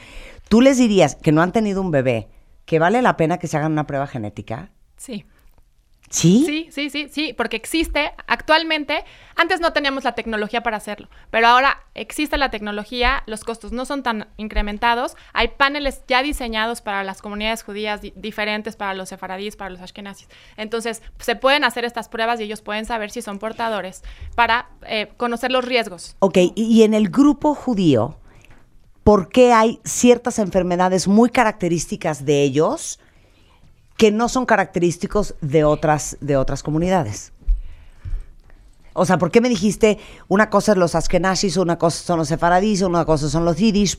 tú 0.48 0.60
les 0.60 0.76
dirías 0.76 1.14
que 1.16 1.32
no 1.32 1.40
han 1.42 1.52
tenido 1.52 1.80
un 1.80 1.90
bebé, 1.90 2.28
que 2.66 2.78
vale 2.78 3.00
la 3.02 3.16
pena 3.16 3.38
que 3.38 3.46
se 3.46 3.56
hagan 3.56 3.72
una 3.72 3.86
prueba 3.86 4.06
genética. 4.06 4.70
Sí. 4.96 5.24
¿Sí? 6.12 6.42
Sí, 6.44 6.68
sí, 6.72 6.90
sí, 6.90 7.08
sí, 7.08 7.32
porque 7.34 7.56
existe 7.56 8.12
actualmente, 8.26 9.04
antes 9.36 9.60
no 9.60 9.72
teníamos 9.72 10.02
la 10.02 10.16
tecnología 10.16 10.60
para 10.60 10.76
hacerlo, 10.76 11.08
pero 11.30 11.46
ahora 11.46 11.84
existe 11.94 12.36
la 12.36 12.50
tecnología, 12.50 13.22
los 13.26 13.44
costos 13.44 13.70
no 13.70 13.84
son 13.84 14.02
tan 14.02 14.26
incrementados, 14.36 15.14
hay 15.32 15.48
paneles 15.48 16.02
ya 16.08 16.24
diseñados 16.24 16.80
para 16.80 17.04
las 17.04 17.22
comunidades 17.22 17.62
judías 17.62 18.00
di- 18.02 18.12
diferentes, 18.16 18.74
para 18.74 18.92
los 18.94 19.08
sefaradíes, 19.08 19.54
para 19.54 19.70
los 19.70 19.80
ashkenazis. 19.80 20.28
Entonces, 20.56 21.00
se 21.20 21.36
pueden 21.36 21.62
hacer 21.62 21.84
estas 21.84 22.08
pruebas 22.08 22.40
y 22.40 22.42
ellos 22.42 22.60
pueden 22.60 22.86
saber 22.86 23.12
si 23.12 23.22
son 23.22 23.38
portadores 23.38 24.02
para 24.34 24.68
eh, 24.88 25.12
conocer 25.16 25.52
los 25.52 25.64
riesgos. 25.64 26.16
Ok, 26.18 26.38
y- 26.38 26.52
y 26.56 26.82
en 26.82 26.94
el 26.94 27.08
grupo 27.08 27.54
judío, 27.54 28.18
¿por 29.04 29.28
qué 29.28 29.52
hay 29.52 29.78
ciertas 29.84 30.40
enfermedades 30.40 31.06
muy 31.06 31.30
características 31.30 32.24
de 32.24 32.42
ellos 32.42 32.98
que 34.00 34.10
no 34.10 34.30
son 34.30 34.46
característicos 34.46 35.34
de 35.42 35.62
otras, 35.64 36.16
de 36.22 36.38
otras 36.38 36.62
comunidades? 36.62 37.34
O 39.00 39.06
sea, 39.06 39.16
¿por 39.16 39.30
qué 39.30 39.40
me 39.40 39.48
dijiste 39.48 39.98
una 40.28 40.50
cosa 40.50 40.72
es 40.72 40.78
los 40.78 40.94
askenazis, 40.94 41.56
una 41.56 41.78
cosa 41.78 42.04
son 42.04 42.18
los 42.18 42.28
sefaradíes, 42.28 42.82
una 42.82 43.06
cosa 43.06 43.30
son 43.30 43.44
los 43.46 43.56
yiddish? 43.56 43.98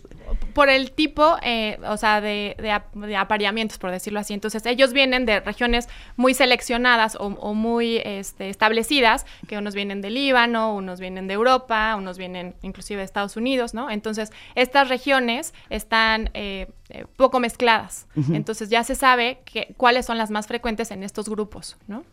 por 0.53 0.69
el 0.69 0.91
tipo, 0.91 1.37
eh, 1.43 1.77
o 1.87 1.97
sea, 1.97 2.21
de, 2.21 2.55
de 2.57 2.71
ap- 2.71 2.93
de 2.95 3.15
apareamientos, 3.17 3.77
por 3.77 3.91
decirlo 3.91 4.19
así. 4.19 4.33
Entonces, 4.33 4.65
ellos 4.65 4.93
vienen 4.93 5.25
de 5.25 5.39
regiones 5.41 5.89
muy 6.17 6.33
seleccionadas 6.33 7.15
o, 7.15 7.25
o 7.27 7.53
muy 7.53 8.01
este, 8.05 8.49
establecidas, 8.49 9.25
que 9.47 9.57
unos 9.57 9.75
vienen 9.75 10.01
de 10.01 10.09
Líbano, 10.09 10.73
unos 10.75 10.99
vienen 10.99 11.27
de 11.27 11.33
Europa, 11.33 11.95
unos 11.97 12.17
vienen 12.17 12.55
inclusive 12.61 12.99
de 12.99 13.05
Estados 13.05 13.35
Unidos, 13.37 13.73
¿no? 13.73 13.89
Entonces, 13.89 14.31
estas 14.55 14.87
regiones 14.89 15.53
están 15.69 16.29
eh, 16.33 16.67
eh, 16.89 17.05
poco 17.17 17.39
mezcladas. 17.39 18.07
Entonces, 18.31 18.69
ya 18.69 18.83
se 18.83 18.95
sabe 18.95 19.39
que, 19.45 19.73
cuáles 19.77 20.05
son 20.05 20.17
las 20.17 20.31
más 20.31 20.47
frecuentes 20.47 20.91
en 20.91 21.03
estos 21.03 21.27
grupos, 21.27 21.77
¿no? 21.87 22.03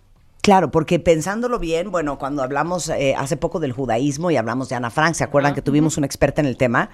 Claro, 0.49 0.71
porque 0.71 0.99
pensándolo 0.99 1.59
bien, 1.59 1.91
bueno, 1.91 2.19
cuando 2.19 2.43
hablamos 2.43 2.89
eh, 2.89 3.15
hace 3.15 3.37
poco 3.37 3.61
del 3.61 3.73
judaísmo 3.73 4.31
y 4.31 4.37
hablamos 4.37 4.71
de 4.71 4.77
Ana 4.77 4.89
Frank, 4.89 5.13
¿se 5.13 5.23
acuerdan 5.23 5.55
que 5.55 5.61
tuvimos 5.61 5.99
una 5.99 6.07
experta 6.07 6.41
en 6.41 6.47
el 6.47 6.57
tema? 6.57 6.89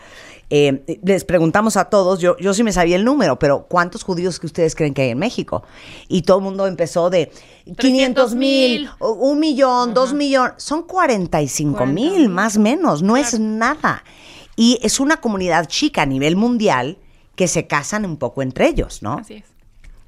Eh, 0.50 0.98
les 1.04 1.24
preguntamos 1.24 1.76
a 1.76 1.84
todos, 1.84 2.18
yo, 2.18 2.36
yo 2.38 2.52
sí 2.52 2.64
me 2.64 2.72
sabía 2.72 2.96
el 2.96 3.04
número, 3.04 3.38
pero 3.38 3.68
¿cuántos 3.68 4.02
judíos 4.02 4.40
que 4.40 4.46
ustedes 4.46 4.74
creen 4.74 4.92
que 4.92 5.02
hay 5.02 5.10
en 5.10 5.20
México? 5.20 5.62
Y 6.08 6.22
todo 6.22 6.38
el 6.38 6.42
mundo 6.42 6.66
empezó 6.66 7.10
de 7.10 7.30
500 7.78 8.34
mil, 8.34 8.90
un 8.98 9.38
millón, 9.38 9.94
dos 9.94 10.14
millones, 10.14 10.54
son 10.56 10.82
45 10.82 11.86
mil, 11.86 12.28
más 12.30 12.56
o 12.56 12.60
menos, 12.60 13.04
no 13.04 13.16
es 13.16 13.38
nada. 13.38 14.02
Y 14.56 14.80
es 14.82 14.98
una 14.98 15.18
comunidad 15.18 15.66
chica 15.68 16.02
a 16.02 16.06
nivel 16.06 16.34
mundial 16.34 16.98
que 17.36 17.46
se 17.46 17.68
casan 17.68 18.04
un 18.04 18.16
poco 18.16 18.42
entre 18.42 18.66
ellos, 18.66 19.00
¿no? 19.00 19.18
Así 19.18 19.34
es. 19.34 19.53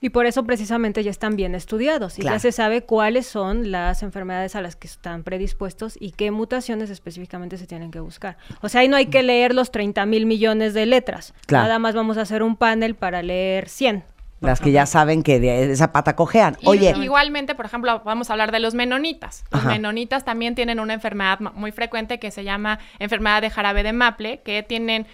Y 0.00 0.10
por 0.10 0.26
eso 0.26 0.44
precisamente 0.44 1.02
ya 1.02 1.10
están 1.10 1.36
bien 1.36 1.54
estudiados 1.54 2.18
y 2.18 2.22
Claro. 2.22 2.36
ya 2.36 2.40
se 2.40 2.52
sabe 2.52 2.82
cuáles 2.82 3.26
son 3.26 3.70
las 3.70 4.02
enfermedades 4.02 4.54
a 4.54 4.60
las 4.60 4.76
que 4.76 4.86
están 4.86 5.22
predispuestos 5.22 5.96
y 5.98 6.12
qué 6.12 6.30
mutaciones 6.30 6.90
específicamente 6.90 7.56
se 7.56 7.66
tienen 7.66 7.90
que 7.90 8.00
buscar. 8.00 8.36
O 8.60 8.68
sea, 8.68 8.82
ahí 8.82 8.88
no 8.88 8.96
hay 8.96 9.06
que 9.06 9.22
leer 9.22 9.54
los 9.54 9.70
30 9.70 10.04
mil 10.06 10.26
millones 10.26 10.74
de 10.74 10.84
letras. 10.86 11.32
Claro. 11.46 11.64
Nada 11.64 11.78
más 11.78 11.94
vamos 11.94 12.18
a 12.18 12.22
hacer 12.22 12.42
un 12.42 12.56
panel 12.56 12.94
para 12.94 13.22
leer 13.22 13.68
100. 13.68 14.04
Las 14.42 14.60
que 14.60 14.70
ya 14.70 14.84
saben 14.84 15.22
que 15.22 15.40
de 15.40 15.72
esa 15.72 15.92
pata 15.92 16.14
cojean. 16.14 16.58
Y 16.60 16.68
Oye, 16.68 16.94
igualmente, 17.02 17.54
por 17.54 17.64
ejemplo, 17.64 18.02
vamos 18.04 18.28
a 18.28 18.34
hablar 18.34 18.52
de 18.52 18.60
los 18.60 18.74
menonitas. 18.74 19.44
Los 19.50 19.62
Ajá. 19.62 19.70
menonitas 19.70 20.26
también 20.26 20.54
tienen 20.54 20.78
una 20.78 20.92
enfermedad 20.92 21.40
muy 21.40 21.72
frecuente 21.72 22.18
que 22.18 22.30
se 22.30 22.44
llama 22.44 22.78
enfermedad 22.98 23.40
de 23.40 23.48
jarabe 23.48 23.82
de 23.82 23.94
maple, 23.94 24.42
que 24.44 24.62
tienen 24.62 25.06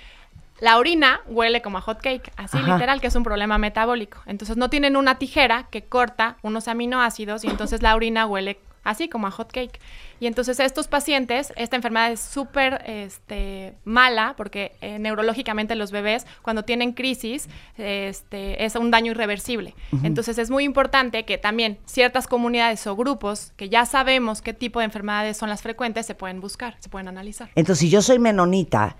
la 0.62 0.78
orina 0.78 1.22
huele 1.26 1.60
como 1.60 1.78
a 1.78 1.80
hot 1.80 2.00
cake, 2.00 2.30
así 2.36 2.56
Ajá. 2.56 2.74
literal, 2.74 3.00
que 3.00 3.08
es 3.08 3.16
un 3.16 3.24
problema 3.24 3.58
metabólico. 3.58 4.22
Entonces 4.26 4.56
no 4.56 4.70
tienen 4.70 4.96
una 4.96 5.18
tijera 5.18 5.66
que 5.72 5.82
corta 5.82 6.36
unos 6.42 6.68
aminoácidos 6.68 7.42
y 7.42 7.48
entonces 7.48 7.82
la 7.82 7.96
orina 7.96 8.26
huele 8.26 8.60
así 8.84 9.08
como 9.08 9.26
a 9.26 9.32
hot 9.32 9.50
cake. 9.50 9.80
Y 10.20 10.28
entonces 10.28 10.60
estos 10.60 10.86
pacientes, 10.86 11.52
esta 11.56 11.74
enfermedad 11.74 12.12
es 12.12 12.20
súper 12.20 12.80
este, 12.86 13.74
mala 13.84 14.34
porque 14.36 14.76
eh, 14.80 15.00
neurológicamente 15.00 15.74
los 15.74 15.90
bebés 15.90 16.28
cuando 16.42 16.62
tienen 16.62 16.92
crisis 16.92 17.48
este, 17.76 18.64
es 18.64 18.76
un 18.76 18.92
daño 18.92 19.10
irreversible. 19.10 19.74
Entonces 20.04 20.38
es 20.38 20.48
muy 20.48 20.62
importante 20.62 21.24
que 21.24 21.38
también 21.38 21.78
ciertas 21.86 22.28
comunidades 22.28 22.86
o 22.86 22.94
grupos 22.94 23.52
que 23.56 23.68
ya 23.68 23.84
sabemos 23.84 24.42
qué 24.42 24.54
tipo 24.54 24.78
de 24.78 24.84
enfermedades 24.84 25.36
son 25.36 25.48
las 25.48 25.60
frecuentes 25.60 26.06
se 26.06 26.14
pueden 26.14 26.40
buscar, 26.40 26.76
se 26.78 26.88
pueden 26.88 27.08
analizar. 27.08 27.50
Entonces, 27.56 27.80
si 27.80 27.90
yo 27.90 28.00
soy 28.00 28.20
menonita 28.20 28.94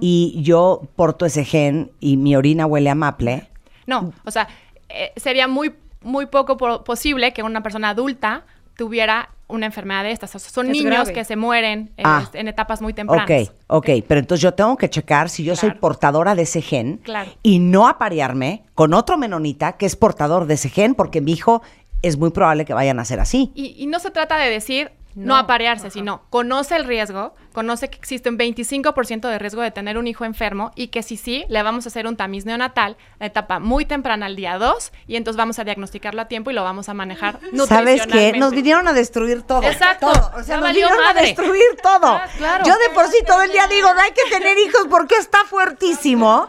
y 0.00 0.38
yo 0.42 0.82
porto 0.96 1.26
ese 1.26 1.44
gen 1.44 1.90
y 2.00 2.16
mi 2.16 2.36
orina 2.36 2.66
huele 2.66 2.90
a 2.90 2.94
maple, 2.94 3.48
No, 3.86 4.12
o 4.24 4.30
sea, 4.30 4.48
eh, 4.88 5.12
sería 5.16 5.48
muy, 5.48 5.72
muy 6.02 6.26
poco 6.26 6.56
po- 6.56 6.84
posible 6.84 7.32
que 7.32 7.42
una 7.42 7.62
persona 7.62 7.90
adulta 7.90 8.44
tuviera 8.76 9.30
una 9.48 9.64
enfermedad 9.66 10.04
de 10.04 10.12
estas. 10.12 10.34
O 10.34 10.38
sea, 10.38 10.50
son 10.50 10.66
Es 10.66 10.72
niños 10.72 10.90
grave. 10.92 11.12
que 11.14 11.24
se 11.24 11.34
mueren 11.36 11.90
eh, 11.96 12.02
Ah. 12.04 12.28
en 12.34 12.48
etapas 12.48 12.82
muy 12.82 12.92
tempranas. 12.92 13.24
ok, 13.24 13.54
ok, 13.68 13.88
pero 14.06 14.20
entonces 14.20 14.42
yo 14.42 14.52
tengo 14.52 14.76
que 14.76 14.90
checar 14.90 15.30
si 15.30 15.42
yo 15.42 15.56
soy 15.56 15.70
portadora 15.72 16.34
de 16.34 16.42
ese 16.42 16.60
gen 16.60 16.98
Claro. 16.98 17.30
y 17.42 17.58
no 17.58 17.88
aparearme 17.88 18.64
con 18.74 18.92
otro 18.92 19.16
menonita 19.16 19.72
que 19.78 19.86
es 19.86 19.96
portador 19.96 20.46
de 20.46 20.54
ese 20.54 20.68
gen 20.68 20.94
porque 20.94 21.20
mi 21.22 21.32
hijo 21.32 21.62
es 22.02 22.18
muy 22.18 22.30
probable 22.30 22.64
que 22.66 22.74
vayan 22.74 23.00
a 23.00 23.04
ser 23.06 23.20
así. 23.20 23.50
Y, 23.54 23.74
y 23.78 23.86
no 23.86 23.98
se 24.00 24.10
trata 24.10 24.36
de 24.36 24.50
decir 24.50 24.92
no, 25.14 25.26
No, 25.26 25.36
aparearse, 25.36 25.90
sino 25.90 26.22
conoce 26.30 26.76
el 26.76 26.84
riesgo, 26.84 27.34
conoce 27.52 27.88
que 27.90 27.98
existe 27.98 28.28
un 28.28 28.38
25% 28.38 29.28
de 29.28 29.38
riesgo 29.38 29.62
de 29.62 29.70
tener 29.70 29.98
un 29.98 30.06
hijo 30.06 30.24
enfermo 30.24 30.70
y 30.74 30.88
que 30.88 31.02
si 31.02 31.16
sí, 31.16 31.44
le 31.48 31.62
vamos 31.62 31.86
a 31.86 31.88
hacer 31.88 32.06
un 32.06 32.16
tamiz 32.16 32.44
neonatal, 32.44 32.96
la 33.18 33.26
etapa 33.26 33.58
muy 33.58 33.84
temprana, 33.84 34.26
al 34.26 34.36
día 34.36 34.58
2, 34.58 34.92
y 35.06 35.16
entonces 35.16 35.36
vamos 35.36 35.58
a 35.58 35.64
diagnosticarlo 35.64 36.22
a 36.22 36.26
tiempo 36.26 36.50
y 36.50 36.54
lo 36.54 36.62
vamos 36.62 36.88
a 36.88 36.94
manejar 36.94 37.40
¿Sabes 37.66 38.06
qué? 38.06 38.32
Nos 38.38 38.52
vinieron 38.52 38.86
a 38.88 38.92
destruir 38.92 39.42
todo. 39.42 39.62
Exacto. 39.62 40.12
Todo. 40.12 40.32
O 40.36 40.42
sea, 40.42 40.58
nos 40.58 40.68
vinieron 40.68 40.98
a 41.04 41.14
destruir 41.14 41.76
todo. 41.82 42.06
Ah, 42.06 42.26
claro. 42.36 42.64
Yo 42.64 42.72
de 42.72 42.94
por 42.94 43.06
sí 43.08 43.18
todo 43.26 43.42
el 43.42 43.50
día 43.50 43.66
digo, 43.66 43.92
no 43.92 44.00
hay 44.00 44.12
que 44.12 44.30
tener 44.30 44.56
hijos 44.58 44.86
porque 44.88 45.16
está 45.16 45.38
fuertísimo. 45.44 46.48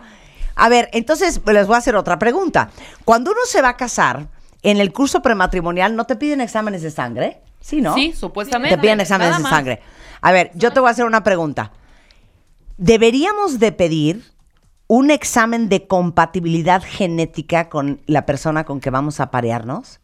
A 0.56 0.70
ver, 0.70 0.90
entonces 0.94 1.40
pues, 1.40 1.54
les 1.54 1.68
voy 1.68 1.76
a 1.76 1.80
hacer 1.80 1.96
otra 1.96 2.20
pregunta. 2.20 2.70
Cuando 3.06 3.32
uno 3.32 3.42
se 3.46 3.62
va 3.62 3.70
a 3.70 3.78
casar, 3.78 4.28
en 4.62 4.78
el 4.78 4.92
curso 4.92 5.22
prematrimonial, 5.22 5.96
¿no 5.96 6.06
te 6.06 6.16
piden 6.16 6.42
exámenes 6.42 6.82
de 6.82 6.92
sangre? 6.92 7.42
Sí, 7.60 7.82
¿no? 7.82 7.94
Sí, 7.94 8.14
supuestamente. 8.14 8.76
Te 8.76 8.82
piden 8.82 9.02
exámenes 9.02 9.38
de 9.38 9.44
sangre. 9.44 9.82
A 10.22 10.32
ver, 10.32 10.52
yo 10.56 10.72
te 10.72 10.80
voy 10.80 10.88
a 10.88 10.92
hacer 10.92 11.06
una 11.06 11.24
pregunta. 11.24 11.72
¿Deberíamos 12.78 13.60
de 13.60 13.72
pedir 13.72 14.24
un 14.88 15.12
examen 15.12 15.70
de 15.70 15.88
compatibilidad 15.88 16.82
genética 16.84 17.70
con 17.70 18.02
la 18.06 18.26
persona 18.26 18.64
con 18.64 18.80
que 18.80 18.90
vamos 18.90 19.20
a 19.20 19.32
parearnos? 19.32 20.00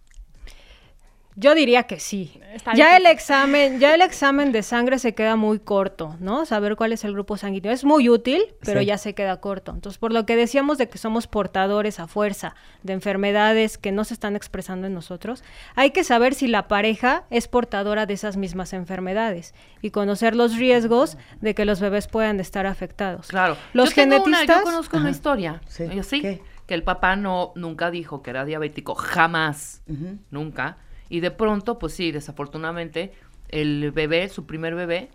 Yo 1.38 1.54
diría 1.54 1.84
que 1.84 2.00
sí. 2.00 2.40
Está 2.54 2.74
ya 2.76 2.96
el 2.96 3.06
examen, 3.06 3.80
ya 3.82 3.94
el 3.94 4.02
examen 4.02 4.54
de 4.54 4.64
sangre 4.64 5.00
se 5.00 5.14
queda 5.14 5.36
muy 5.36 5.60
corto, 5.60 6.16
¿no? 6.22 6.46
Saber 6.46 6.78
cuál 6.78 6.94
es 6.94 7.04
el 7.04 7.12
grupo 7.12 7.36
sanguíneo 7.36 7.74
es 7.74 7.84
muy 7.84 8.08
útil, 8.08 8.42
pero 8.64 8.80
Sí. 8.80 8.86
ya 8.86 8.98
se 8.98 9.14
queda 9.14 9.42
corto. 9.42 9.74
Entonces, 9.74 9.98
por 9.98 10.14
lo 10.14 10.26
que 10.26 10.38
decíamos 10.38 10.78
de 10.78 10.88
que 10.88 10.98
somos 10.98 11.28
portadores 11.28 12.00
a 12.00 12.08
fuerza 12.08 12.56
de 12.84 12.94
enfermedades 12.94 13.78
que 13.78 13.92
no 13.92 14.06
se 14.06 14.14
están 14.14 14.38
expresando 14.38 14.88
en 14.88 14.94
nosotros, 14.94 15.44
hay 15.76 15.92
que 15.92 16.06
saber 16.06 16.36
si 16.36 16.48
la 16.48 16.70
pareja 16.70 17.26
es 17.30 17.50
portadora 17.50 18.06
de 18.06 18.14
esas 18.14 18.38
mismas 18.38 18.72
enfermedades 18.72 19.54
y 19.82 19.92
conocer 19.92 20.36
los 20.38 20.56
riesgos 20.56 21.18
de 21.42 21.54
que 21.54 21.66
los 21.66 21.82
bebés 21.82 22.08
puedan 22.08 22.40
estar 22.40 22.66
afectados. 22.66 23.28
Claro. 23.28 23.58
Los 23.74 23.90
yo 23.90 23.96
tengo 23.96 24.16
una- 24.24 24.38
genetistas 24.38 24.60
yo 24.60 24.64
conozco 24.64 24.96
una 24.98 25.10
historia. 25.10 25.62
Sí. 25.68 25.84
Yo 25.94 26.04
sí. 26.04 26.22
¿Qué? 26.22 26.42
Que 26.66 26.74
el 26.74 26.84
papá 26.84 27.16
no 27.18 27.52
nunca 27.56 27.92
dijo 27.92 28.24
que 28.24 28.30
era 28.32 28.46
diabético, 28.46 28.96
jamás, 28.96 29.84
nunca. 30.32 30.78
Y 31.10 31.20
de 31.20 31.32
pronto, 31.32 31.80
pues 31.80 31.94
sí, 31.94 32.12
desafortunadamente, 32.12 33.14
el 33.50 33.92
bebé, 33.92 34.30
su 34.30 34.46
primer 34.46 34.76
bebé, 34.76 35.10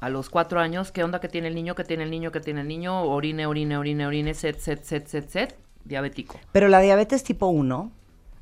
a 0.00 0.10
los 0.10 0.28
cuatro 0.28 0.60
años, 0.60 0.92
¿qué 0.92 1.04
onda 1.04 1.20
que 1.20 1.28
tiene 1.28 1.48
el 1.48 1.54
niño? 1.54 1.74
¿Qué 1.74 1.84
tiene 1.84 2.04
el 2.04 2.10
niño? 2.10 2.30
¿Qué 2.30 2.40
tiene 2.40 2.60
el 2.60 2.68
niño? 2.68 3.02
Orine, 3.02 3.46
orine, 3.46 3.76
orine, 3.76 4.06
orine, 4.06 4.34
set, 4.34 4.58
set, 4.58 4.82
set, 4.84 5.06
set, 5.06 5.28
set, 5.28 5.56
diabético. 5.84 6.38
Pero 6.52 6.68
la 6.68 6.80
diabetes 6.80 7.22
tipo 7.22 7.46
1. 7.46 7.92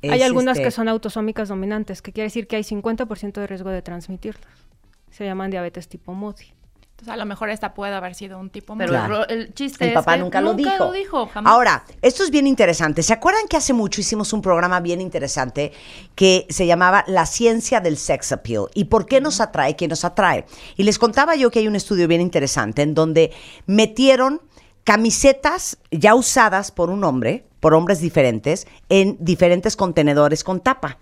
hay 0.03 0.19
es, 0.19 0.25
algunas 0.25 0.57
este, 0.57 0.65
que 0.65 0.71
son 0.71 0.89
autosómicas 0.89 1.47
dominantes, 1.47 2.01
que 2.01 2.11
quiere 2.11 2.25
decir 2.25 2.47
que 2.47 2.57
hay 2.57 2.63
50% 2.63 3.33
de 3.33 3.47
riesgo 3.47 3.69
de 3.69 3.81
transmitirlas. 3.81 4.67
Se 5.11 5.23
llaman 5.23 5.49
diabetes 5.49 5.87
tipo 5.87 6.13
MODI. 6.13 6.54
Entonces, 6.97 7.13
a 7.13 7.17
lo 7.17 7.25
mejor 7.25 7.49
esta 7.49 7.73
puede 7.73 7.93
haber 7.93 8.15
sido 8.15 8.39
un 8.39 8.49
tipo 8.49 8.73
Pero 8.77 8.89
Claro. 8.91 9.05
el, 9.05 9.19
ro- 9.19 9.27
el 9.27 9.53
chiste 9.53 9.83
El 9.83 9.89
es 9.89 9.95
papá 9.95 10.13
que 10.13 10.19
nunca 10.21 10.39
lo 10.39 10.53
dijo. 10.53 10.71
lo 10.85 10.91
dijo, 10.93 11.27
jamás. 11.27 11.51
Ahora, 11.51 11.83
esto 12.01 12.23
es 12.23 12.31
bien 12.31 12.47
interesante. 12.47 13.03
¿Se 13.03 13.11
acuerdan 13.11 13.47
que 13.49 13.57
hace 13.57 13.73
mucho 13.73 13.99
hicimos 13.99 14.31
un 14.31 14.41
programa 14.41 14.79
bien 14.79 15.01
interesante 15.01 15.73
que 16.15 16.47
se 16.49 16.65
llamaba 16.65 17.03
La 17.07 17.25
ciencia 17.25 17.81
del 17.81 17.97
sex 17.97 18.31
appeal? 18.31 18.67
¿Y 18.73 18.85
por 18.85 19.05
qué 19.07 19.19
nos 19.19 19.41
atrae? 19.41 19.75
¿Qué 19.75 19.89
nos 19.89 20.05
atrae? 20.05 20.45
Y 20.77 20.83
les 20.83 20.97
contaba 20.97 21.35
yo 21.35 21.51
que 21.51 21.59
hay 21.59 21.67
un 21.67 21.75
estudio 21.75 22.07
bien 22.07 22.21
interesante 22.21 22.81
en 22.83 22.93
donde 22.93 23.33
metieron 23.65 24.39
camisetas 24.85 25.77
ya 25.91 26.15
usadas 26.15 26.71
por 26.71 26.89
un 26.89 27.03
hombre, 27.03 27.45
por 27.59 27.73
hombres 27.73 27.99
diferentes, 27.99 28.67
en 28.87 29.17
diferentes 29.19 29.75
contenedores 29.75 30.45
con 30.45 30.61
tapa. 30.61 30.97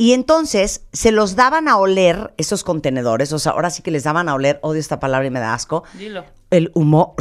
Y 0.00 0.12
entonces 0.12 0.82
se 0.92 1.10
los 1.10 1.34
daban 1.34 1.66
a 1.66 1.76
oler 1.76 2.32
esos 2.36 2.62
contenedores, 2.62 3.32
o 3.32 3.40
sea, 3.40 3.52
ahora 3.52 3.68
sí 3.68 3.82
que 3.82 3.90
les 3.90 4.04
daban 4.04 4.28
a 4.28 4.34
oler, 4.34 4.60
odio 4.62 4.78
esta 4.78 5.00
palabra 5.00 5.26
y 5.26 5.30
me 5.30 5.40
da 5.40 5.54
asco, 5.54 5.82
Dilo. 5.94 6.24
el 6.50 6.70
humor 6.74 7.14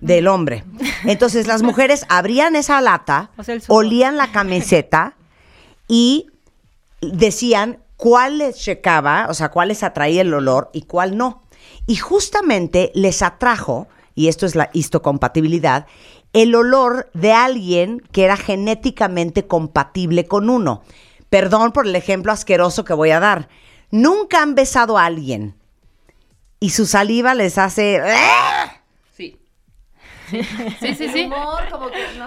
del 0.00 0.26
hombre. 0.26 0.64
Entonces 1.04 1.46
las 1.46 1.62
mujeres 1.62 2.04
abrían 2.08 2.56
esa 2.56 2.80
lata, 2.80 3.30
O 3.36 3.44
sea, 3.44 3.56
olían 3.68 4.16
la 4.16 4.32
camiseta 4.32 5.14
y 5.86 6.26
decían 7.00 7.78
cuál 7.96 8.38
les 8.38 8.56
checaba, 8.56 9.28
o 9.30 9.34
sea, 9.34 9.50
cuál 9.50 9.68
les 9.68 9.84
atraía 9.84 10.22
el 10.22 10.34
olor 10.34 10.70
y 10.72 10.82
cuál 10.82 11.16
no. 11.16 11.44
Y 11.86 11.96
justamente 11.96 12.90
les 12.96 13.22
atrajo, 13.22 13.86
y 14.16 14.26
esto 14.26 14.44
es 14.44 14.56
la 14.56 14.70
histocompatibilidad, 14.72 15.86
el 16.32 16.52
olor 16.56 17.10
de 17.14 17.32
alguien 17.32 18.02
que 18.10 18.24
era 18.24 18.36
genéticamente 18.36 19.46
compatible 19.46 20.26
con 20.26 20.50
uno. 20.50 20.82
Perdón 21.30 21.72
por 21.72 21.86
el 21.86 21.94
ejemplo 21.94 22.32
asqueroso 22.32 22.84
que 22.84 22.94
voy 22.94 23.10
a 23.10 23.20
dar. 23.20 23.48
Nunca 23.90 24.42
han 24.42 24.54
besado 24.54 24.98
a 24.98 25.04
alguien 25.04 25.54
y 26.60 26.70
su 26.70 26.86
saliva 26.86 27.34
les 27.34 27.58
hace... 27.58 28.00
Sí. 29.16 29.38
Sí, 30.80 30.94
sí, 30.94 31.08
sí. 31.08 31.30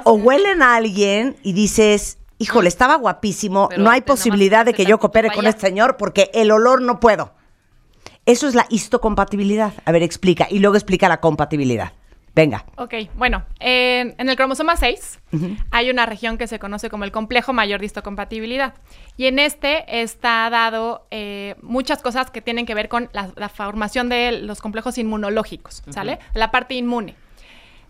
O 0.03 0.13
huelen 0.13 0.61
a 0.61 0.75
alguien 0.75 1.37
y 1.43 1.53
dices, 1.53 2.17
híjole, 2.37 2.67
estaba 2.67 2.95
guapísimo, 2.95 3.69
Pero 3.69 3.83
no 3.83 3.89
hay 3.89 4.01
posibilidad 4.01 4.65
de 4.65 4.73
que 4.73 4.85
yo 4.85 4.99
coopere 4.99 5.31
con 5.31 5.45
este 5.45 5.61
señor 5.61 5.97
porque 5.97 6.31
el 6.33 6.51
olor 6.51 6.81
no 6.81 6.99
puedo. 6.99 7.33
Eso 8.25 8.47
es 8.47 8.55
la 8.55 8.65
histocompatibilidad. 8.69 9.73
A 9.85 9.91
ver, 9.91 10.03
explica. 10.03 10.47
Y 10.49 10.59
luego 10.59 10.75
explica 10.75 11.09
la 11.09 11.19
compatibilidad. 11.19 11.93
Venga. 12.33 12.65
Ok, 12.77 12.93
bueno, 13.15 13.43
en, 13.59 14.15
en 14.17 14.29
el 14.29 14.35
cromosoma 14.37 14.77
6 14.77 15.19
hay 15.69 15.89
una 15.89 16.05
región 16.05 16.37
que 16.37 16.47
se 16.47 16.59
conoce 16.59 16.89
como 16.89 17.03
el 17.03 17.11
complejo 17.11 17.51
mayor 17.51 17.81
de 17.81 17.87
histocompatibilidad. 17.87 18.73
Y 19.17 19.25
en 19.25 19.37
este 19.37 20.01
está 20.01 20.49
dado 20.49 21.07
eh, 21.11 21.55
muchas 21.61 22.01
cosas 22.01 22.31
que 22.31 22.41
tienen 22.41 22.65
que 22.65 22.73
ver 22.73 22.87
con 22.87 23.09
la, 23.11 23.31
la 23.35 23.49
formación 23.49 24.07
de 24.07 24.31
los 24.31 24.61
complejos 24.61 24.97
inmunológicos, 24.97 25.83
¿sale? 25.89 26.19
La 26.33 26.51
parte 26.51 26.73
inmune. 26.75 27.15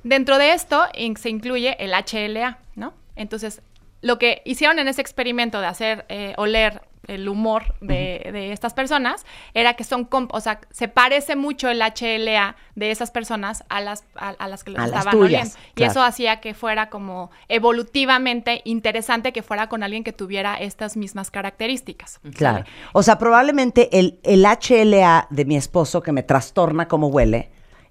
Dentro 0.03 0.39
de 0.39 0.53
esto 0.53 0.85
in- 0.95 1.17
se 1.17 1.29
incluye 1.29 1.75
el 1.83 1.91
HLA, 1.93 2.57
¿no? 2.75 2.95
Entonces, 3.15 3.61
lo 4.01 4.17
que 4.17 4.41
hicieron 4.45 4.79
en 4.79 4.87
ese 4.87 5.01
experimento 5.01 5.61
de 5.61 5.67
hacer 5.67 6.05
eh, 6.09 6.33
oler 6.37 6.81
el 7.07 7.27
humor 7.27 7.73
de, 7.81 8.29
de 8.31 8.51
estas 8.51 8.73
personas 8.73 9.25
era 9.53 9.73
que 9.73 9.83
son, 9.83 10.07
comp- 10.09 10.29
o 10.31 10.39
sea, 10.39 10.61
se 10.69 10.87
parece 10.87 11.35
mucho 11.35 11.67
el 11.69 11.81
HLA 11.81 12.55
de 12.75 12.91
esas 12.91 13.09
personas 13.11 13.63
a 13.69 13.81
las, 13.81 14.03
a, 14.15 14.29
a 14.29 14.47
las 14.47 14.63
que 14.63 14.71
A 14.77 14.85
estaban 14.85 15.11
tuyas, 15.11 15.41
oliendo. 15.41 15.55
Y 15.71 15.73
claro. 15.73 15.91
eso 15.91 16.03
hacía 16.03 16.39
que 16.41 16.53
fuera 16.53 16.89
como 16.89 17.31
evolutivamente 17.49 18.61
interesante 18.65 19.33
que 19.33 19.41
fuera 19.41 19.67
con 19.67 19.81
alguien 19.83 20.03
que 20.03 20.13
tuviera 20.13 20.55
estas 20.55 20.95
mismas 20.95 21.31
características. 21.31 22.19
Claro. 22.35 22.65
O 22.93 23.01
sea, 23.03 23.17
probablemente 23.17 23.97
el, 23.97 24.19
el 24.23 24.43
HLA 24.45 25.27
de 25.29 25.45
mi 25.45 25.57
esposo 25.57 26.01
que 26.03 26.11
me 26.11 26.21
trastorna 26.23 26.87
como 26.87 27.07
huele 27.07 27.49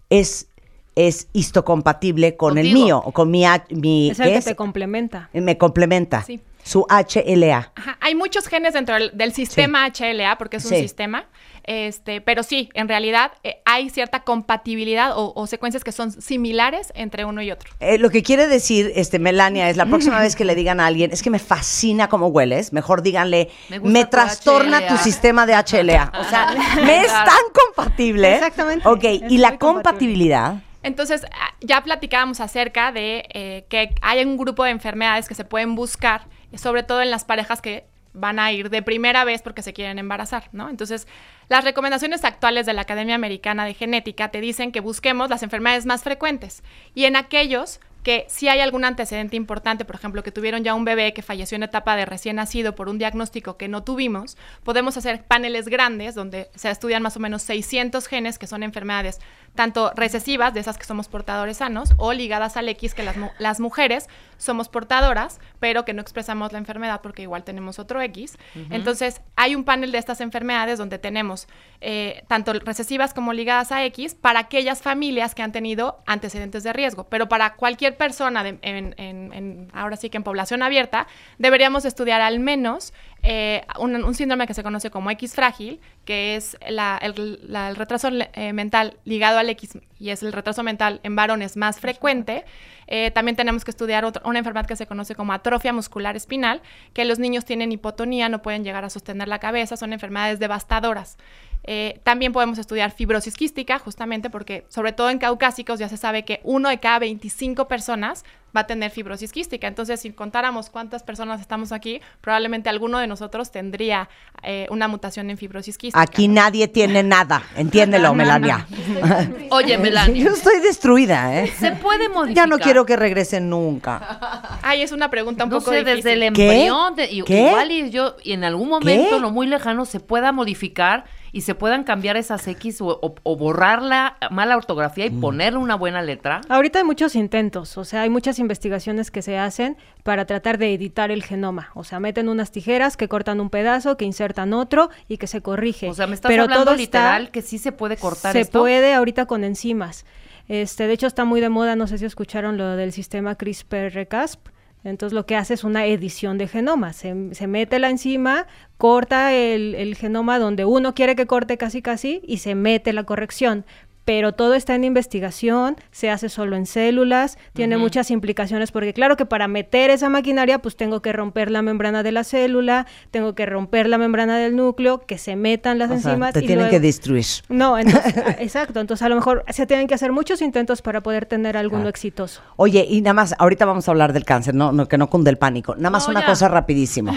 es, 0.08 0.48
es 0.94 1.28
histocompatible 1.32 2.36
con 2.36 2.58
el 2.58 2.72
mío 2.72 3.02
o 3.04 3.12
con 3.12 3.30
mi, 3.30 3.44
mi 3.70 4.10
Es 4.10 4.20
el 4.20 4.26
¿qué 4.26 4.32
que 4.32 4.38
es? 4.38 4.44
te 4.44 4.56
complementa. 4.56 5.28
me 5.32 5.58
complementa. 5.58 6.22
Sí. 6.22 6.40
Su 6.70 6.86
HLA. 6.88 7.72
Ajá, 7.74 7.98
Hay 8.00 8.14
muchos 8.14 8.46
genes 8.46 8.74
dentro 8.74 8.94
del, 8.94 9.10
del 9.12 9.32
sistema 9.32 9.88
HLA, 9.88 10.38
porque 10.38 10.58
es 10.58 10.64
un 10.64 10.70
Sí. 10.70 10.76
sistema, 10.82 11.24
este, 11.64 12.20
pero 12.20 12.44
sí, 12.44 12.68
en 12.74 12.86
realidad 12.86 13.32
eh, 13.42 13.60
hay 13.64 13.90
cierta 13.90 14.20
compatibilidad 14.20 15.18
o, 15.18 15.32
o 15.34 15.46
secuencias 15.48 15.82
que 15.82 15.90
son 15.90 16.12
similares 16.12 16.92
entre 16.94 17.24
uno 17.24 17.42
y 17.42 17.50
otro. 17.50 17.70
Eh, 17.80 17.98
lo 17.98 18.08
que 18.10 18.22
quiere 18.22 18.46
decir, 18.46 18.92
este, 18.94 19.18
Melania, 19.18 19.68
es 19.68 19.76
la 19.76 19.86
próxima 19.86 20.20
vez 20.20 20.36
que 20.36 20.44
le 20.44 20.54
digan 20.54 20.78
a 20.78 20.86
alguien, 20.86 21.10
es 21.12 21.22
que 21.24 21.30
me 21.30 21.40
fascina 21.40 22.08
cómo 22.08 22.28
hueles, 22.28 22.72
mejor 22.72 23.02
díganle, 23.02 23.50
Me 23.68 23.80
me, 23.80 23.82
gusta 23.82 24.04
tu 24.04 24.10
trastorna 24.10 24.78
HLA". 24.80 24.88
tu 24.88 24.96
sistema 24.98 25.46
de 25.46 25.54
HLA. 25.54 26.12
O 26.20 26.24
sea, 26.24 26.54
me 26.84 27.00
es 27.00 27.08
tan 27.12 27.44
compatible. 27.66 28.34
Exactamente, 28.34 28.86
Ok, 28.88 29.02
es 29.04 29.22
y 29.32 29.38
la 29.38 29.58
compatibilidad. 29.58 30.54
Entonces, 30.82 31.24
ah, 31.32 31.50
ya 31.60 31.82
platicábamos 31.82 32.40
acerca 32.40 32.90
de 32.92 33.24
eh, 33.34 33.64
que 33.68 33.94
hay 34.00 34.24
un 34.24 34.36
grupo 34.38 34.64
de 34.64 34.70
enfermedades 34.70 35.28
que 35.28 35.34
se 35.34 35.44
pueden 35.44 35.74
buscar, 35.74 36.22
sobre 36.56 36.82
todo 36.82 37.02
en 37.02 37.10
las 37.10 37.24
parejas 37.24 37.60
que 37.60 37.86
van 38.12 38.38
a 38.38 38.50
ir 38.52 38.70
de 38.70 38.82
primera 38.82 39.24
vez 39.24 39.42
porque 39.42 39.62
se 39.62 39.72
quieren 39.72 39.98
embarazar, 39.98 40.48
¿no? 40.52 40.68
Entonces, 40.68 41.06
las 41.48 41.64
recomendaciones 41.64 42.24
actuales 42.24 42.66
de 42.66 42.72
la 42.72 42.82
Academia 42.82 43.14
Americana 43.14 43.64
de 43.64 43.74
Genética 43.74 44.30
te 44.30 44.40
dicen 44.40 44.72
que 44.72 44.80
busquemos 44.80 45.30
las 45.30 45.42
enfermedades 45.42 45.86
más 45.86 46.02
frecuentes 46.02 46.62
y 46.94 47.04
en 47.04 47.16
aquellos 47.16 47.80
que 48.02 48.24
si 48.28 48.48
hay 48.48 48.60
algún 48.60 48.84
antecedente 48.84 49.36
importante, 49.36 49.84
por 49.84 49.96
ejemplo, 49.96 50.22
que 50.22 50.32
tuvieron 50.32 50.64
ya 50.64 50.74
un 50.74 50.84
bebé 50.84 51.12
que 51.12 51.22
falleció 51.22 51.56
en 51.56 51.64
etapa 51.64 51.96
de 51.96 52.06
recién 52.06 52.36
nacido 52.36 52.74
por 52.74 52.88
un 52.88 52.98
diagnóstico 52.98 53.56
que 53.56 53.68
no 53.68 53.82
tuvimos, 53.84 54.36
podemos 54.64 54.96
hacer 54.96 55.24
paneles 55.24 55.68
grandes 55.68 56.14
donde 56.14 56.50
se 56.54 56.70
estudian 56.70 57.02
más 57.02 57.16
o 57.16 57.20
menos 57.20 57.42
600 57.42 58.06
genes 58.06 58.38
que 58.38 58.46
son 58.46 58.62
enfermedades 58.62 59.20
tanto 59.54 59.92
recesivas, 59.94 60.54
de 60.54 60.60
esas 60.60 60.78
que 60.78 60.84
somos 60.84 61.08
portadores 61.08 61.58
sanos, 61.58 61.90
o 61.98 62.12
ligadas 62.12 62.56
al 62.56 62.68
X, 62.70 62.94
que 62.94 63.02
las, 63.02 63.16
las 63.38 63.60
mujeres 63.60 64.08
somos 64.40 64.68
portadoras, 64.68 65.38
pero 65.60 65.84
que 65.84 65.92
no 65.92 66.00
expresamos 66.02 66.50
la 66.52 66.58
enfermedad 66.58 67.00
porque 67.02 67.22
igual 67.22 67.44
tenemos 67.44 67.78
otro 67.78 68.00
X. 68.00 68.36
Entonces, 68.70 69.20
hay 69.36 69.54
un 69.54 69.64
panel 69.64 69.92
de 69.92 69.98
estas 69.98 70.20
enfermedades 70.20 70.78
donde 70.78 70.98
tenemos 70.98 71.46
eh, 71.82 72.24
tanto 72.28 72.52
recesivas 72.54 73.14
como 73.14 73.32
ligadas 73.32 73.70
a 73.72 73.84
X 73.84 74.14
para 74.14 74.40
aquellas 74.40 74.82
familias 74.82 75.34
que 75.34 75.42
han 75.42 75.52
tenido 75.52 76.02
antecedentes 76.06 76.62
de 76.62 76.72
riesgo. 76.72 77.04
Pero 77.04 77.28
para 77.28 77.54
cualquier 77.54 77.96
persona, 77.96 78.42
de- 78.42 78.58
en- 78.62 78.94
en- 78.98 79.32
en- 79.32 79.68
ahora 79.72 79.96
sí 79.96 80.10
que 80.10 80.16
en 80.16 80.22
población 80.24 80.62
abierta, 80.62 81.06
deberíamos 81.38 81.84
estudiar 81.84 82.20
al 82.20 82.40
menos 82.40 82.92
eh, 83.22 83.64
un, 83.78 83.94
un 84.02 84.14
síndrome 84.14 84.46
que 84.46 84.54
se 84.54 84.62
conoce 84.62 84.90
como 84.90 85.10
X 85.10 85.34
frágil, 85.34 85.80
que 86.04 86.36
es 86.36 86.56
la- 86.68 86.98
el, 87.02 87.40
la- 87.50 87.68
el 87.68 87.76
retraso 87.76 88.08
eh, 88.10 88.52
mental 88.52 88.96
ligado 89.04 89.38
al 89.38 89.48
X 89.50 89.78
y 89.98 90.10
es 90.10 90.22
el 90.22 90.32
retraso 90.32 90.62
mental 90.62 91.00
en 91.02 91.16
varones 91.16 91.56
más 91.56 91.78
frecuente. 91.80 92.44
Eh, 92.86 93.10
también 93.12 93.36
tenemos 93.36 93.64
que 93.64 93.70
estudiar 93.70 94.10
una 94.24 94.38
enfermedad 94.38 94.66
que 94.66 94.74
se 94.76 94.86
conoce 94.86 95.14
como 95.14 95.32
atrofia 95.32 95.72
muscular 95.72 96.16
espinal, 96.16 96.60
que 96.92 97.04
los 97.04 97.18
niños 97.18 97.44
tienen 97.44 97.70
hipotonía, 97.70 98.28
no 98.28 98.42
pueden 98.42 98.64
llegar 98.64 98.84
a 98.84 98.90
sostener 98.90 99.28
la 99.28 99.38
cabeza, 99.38 99.76
son 99.76 99.92
enfermedades 99.92 100.38
devastadoras. 100.40 101.16
Eh, 101.64 102.00
también 102.04 102.32
podemos 102.32 102.58
estudiar 102.58 102.90
fibrosis 102.90 103.36
quística, 103.36 103.78
justamente 103.78 104.30
porque, 104.30 104.64
sobre 104.68 104.92
todo 104.92 105.10
en 105.10 105.18
caucásicos, 105.18 105.78
ya 105.78 105.88
se 105.88 105.96
sabe 105.96 106.24
que 106.24 106.40
uno 106.42 106.68
de 106.68 106.78
cada 106.80 106.98
25 107.00 107.68
personas 107.68 108.24
va 108.56 108.62
a 108.62 108.66
tener 108.66 108.90
fibrosis 108.90 109.30
quística. 109.30 109.68
Entonces, 109.68 110.00
si 110.00 110.10
contáramos 110.10 110.70
cuántas 110.70 111.04
personas 111.04 111.40
estamos 111.40 111.70
aquí, 111.70 112.00
probablemente 112.20 112.68
alguno 112.68 112.98
de 112.98 113.06
nosotros 113.06 113.52
tendría 113.52 114.08
eh, 114.42 114.66
una 114.70 114.88
mutación 114.88 115.30
en 115.30 115.36
fibrosis 115.38 115.78
quística. 115.78 116.00
Aquí 116.00 116.26
¿no? 116.26 116.34
nadie 116.34 116.66
tiene 116.66 117.02
nada. 117.04 117.42
Entiéndelo, 117.54 118.12
Melania. 118.14 118.66
Oye, 119.50 119.78
Melania, 119.78 120.24
Yo 120.24 120.30
estoy 120.32 120.60
destruida, 120.60 121.42
¿eh? 121.42 121.52
¿se 121.58 121.72
puede 121.72 122.08
modificar? 122.08 122.44
Ya 122.44 122.46
no 122.48 122.58
quiero 122.58 122.84
que 122.86 122.96
regresen 122.96 123.48
nunca. 123.50 124.58
Ay, 124.62 124.82
es 124.82 124.90
una 124.92 125.10
pregunta 125.10 125.44
un 125.44 125.50
no 125.50 125.58
poco 125.58 125.70
sé, 125.70 125.84
difícil. 125.84 125.96
desde 126.02 126.12
el 126.26 126.32
¿Qué? 126.32 126.42
embrión, 126.64 126.94
de- 126.96 127.12
y- 127.12 127.22
¿Qué? 127.22 127.48
igual 127.48 127.70
y 127.70 127.90
yo, 127.90 128.16
y 128.24 128.32
en 128.32 128.42
algún 128.44 128.68
momento, 128.68 129.16
¿Qué? 129.16 129.20
no 129.20 129.30
muy 129.30 129.46
lejano, 129.46 129.84
se 129.84 130.00
pueda 130.00 130.32
modificar 130.32 131.04
y 131.32 131.42
se 131.42 131.54
puedan 131.54 131.84
cambiar 131.84 132.16
esas 132.16 132.46
X 132.48 132.80
o, 132.80 132.86
o- 133.02 133.14
o 133.22 133.36
borrar 133.36 133.82
la 133.82 134.16
mala 134.30 134.56
ortografía 134.56 135.06
y 135.06 135.10
ponerle 135.10 135.58
una 135.58 135.74
buena 135.76 136.02
letra. 136.02 136.40
Ahorita 136.48 136.78
hay 136.80 136.84
muchos 136.84 137.14
intentos, 137.14 137.76
o 137.78 137.84
sea, 137.84 138.02
hay 138.02 138.10
muchas 138.10 138.38
investigaciones 138.38 139.10
que 139.10 139.22
se 139.22 139.38
hacen 139.38 139.76
para 140.02 140.24
tratar 140.24 140.58
de 140.58 140.74
editar 140.74 141.10
el 141.10 141.22
genoma. 141.22 141.70
O 141.74 141.84
sea, 141.84 142.00
meten 142.00 142.28
unas 142.28 142.50
tijeras 142.50 142.96
que 142.96 143.08
cortan 143.08 143.40
un 143.40 143.50
pedazo, 143.50 143.96
que 143.96 144.04
insertan 144.04 144.52
otro 144.52 144.90
y 145.08 145.18
que 145.18 145.26
se 145.26 145.40
corrige. 145.40 145.88
O 145.88 145.94
sea, 145.94 146.06
me 146.06 146.14
estás 146.14 146.30
Pero 146.30 146.44
hablando 146.44 146.64
todo 146.64 146.74
está- 146.74 146.98
literal 147.00 147.30
que 147.30 147.42
sí 147.42 147.58
se 147.58 147.72
puede 147.72 147.96
cortar 147.96 148.32
se 148.32 148.40
esto. 148.40 148.60
puede 148.60 148.94
ahorita 148.94 149.26
con 149.26 149.44
enzimas. 149.44 150.04
Este, 150.48 150.86
de 150.88 150.92
hecho 150.94 151.06
está 151.06 151.24
muy 151.24 151.40
de 151.40 151.48
moda, 151.48 151.76
no 151.76 151.86
sé 151.86 151.96
si 151.98 152.04
escucharon 152.06 152.56
lo 152.56 152.74
del 152.76 152.92
sistema 152.92 153.36
CRISPR-Cas. 153.36 154.38
Entonces 154.82 155.14
lo 155.14 155.26
que 155.26 155.36
hace 155.36 155.54
es 155.54 155.64
una 155.64 155.86
edición 155.86 156.38
de 156.38 156.48
genoma. 156.48 156.92
Se, 156.92 157.14
mete 157.14 157.78
la 157.78 157.90
enzima, 157.90 158.46
corta 158.78 159.34
el 159.34 159.94
genoma 159.96 160.38
donde 160.38 160.64
uno 160.64 160.94
quiere 160.94 161.16
que 161.16 161.26
corte 161.26 161.58
casi 161.58 161.82
casi 161.82 162.22
y 162.24 162.38
se 162.38 162.54
mete 162.54 162.92
la 162.92 163.04
corrección. 163.04 163.64
Pero 164.10 164.32
todo 164.32 164.54
está 164.54 164.74
en 164.74 164.82
investigación, 164.82 165.76
se 165.92 166.10
hace 166.10 166.28
solo 166.28 166.56
en 166.56 166.66
células, 166.66 167.38
tiene 167.52 167.76
muchas 167.76 168.10
implicaciones 168.10 168.72
porque 168.72 168.92
claro 168.92 169.16
que 169.16 169.24
para 169.24 169.46
meter 169.46 169.88
esa 169.90 170.08
maquinaria 170.08 170.58
pues 170.58 170.74
tengo 170.74 171.00
que 171.00 171.12
romper 171.12 171.48
la 171.48 171.62
membrana 171.62 172.02
de 172.02 172.10
la 172.10 172.24
célula, 172.24 172.88
tengo 173.12 173.36
que 173.36 173.46
romper 173.46 173.88
la 173.88 173.98
membrana 173.98 174.36
del 174.36 174.56
núcleo, 174.56 175.06
que 175.06 175.16
se 175.16 175.36
metan 175.36 175.78
las 175.78 175.92
O 175.92 175.98
sea, 176.00 176.10
enzimas 176.10 176.32
te 176.32 176.40
y 176.40 176.42
tienen 176.42 176.64
luego- 176.64 176.70
que 176.72 176.80
destruir. 176.80 177.24
no, 177.50 177.78
entonces, 177.78 178.16
ah, 178.26 178.34
exacto. 178.40 178.80
Entonces, 178.80 179.04
a 179.04 179.08
lo 179.08 179.14
mejor 179.14 179.44
se 179.48 179.64
tienen 179.68 179.86
que 179.86 179.94
hacer 179.94 180.10
muchos 180.10 180.42
intentos 180.42 180.82
para 180.82 181.02
poder 181.04 181.24
tener 181.26 181.56
alguno 181.56 181.82
Claro. 181.82 181.90
exitoso. 181.90 182.42
Oye, 182.56 182.84
y 182.90 183.02
nada 183.02 183.14
más, 183.14 183.36
ahorita 183.38 183.64
vamos 183.64 183.86
a 183.86 183.92
hablar 183.92 184.12
del 184.12 184.24
cáncer, 184.24 184.56
no, 184.56 184.72
no 184.72 184.88
que 184.88 184.98
no 184.98 185.08
cunde 185.08 185.30
el 185.30 185.36
pánico. 185.38 185.76
Nada 185.76 185.90
más 185.90 186.08
No, 186.08 186.10
una 186.10 186.22
ya. 186.22 186.26
cosa 186.26 186.48
rapidísimo. 186.48 187.12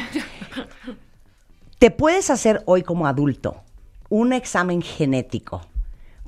¿Te 1.79 1.89
puedes 1.89 2.29
hacer 2.29 2.62
hoy 2.65 2.84
como 2.84 3.08
adulto 3.08 3.56
un 4.10 4.32
examen 4.32 4.84
genético 4.84 5.62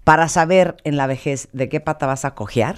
para 0.05 0.29
saber 0.29 0.77
en 0.85 0.95
la 0.95 1.07
vejez 1.07 1.49
de 1.51 1.67
qué 1.67 1.81
pata 1.81 2.05
vas 2.05 2.23
a 2.23 2.33
cojear? 2.35 2.77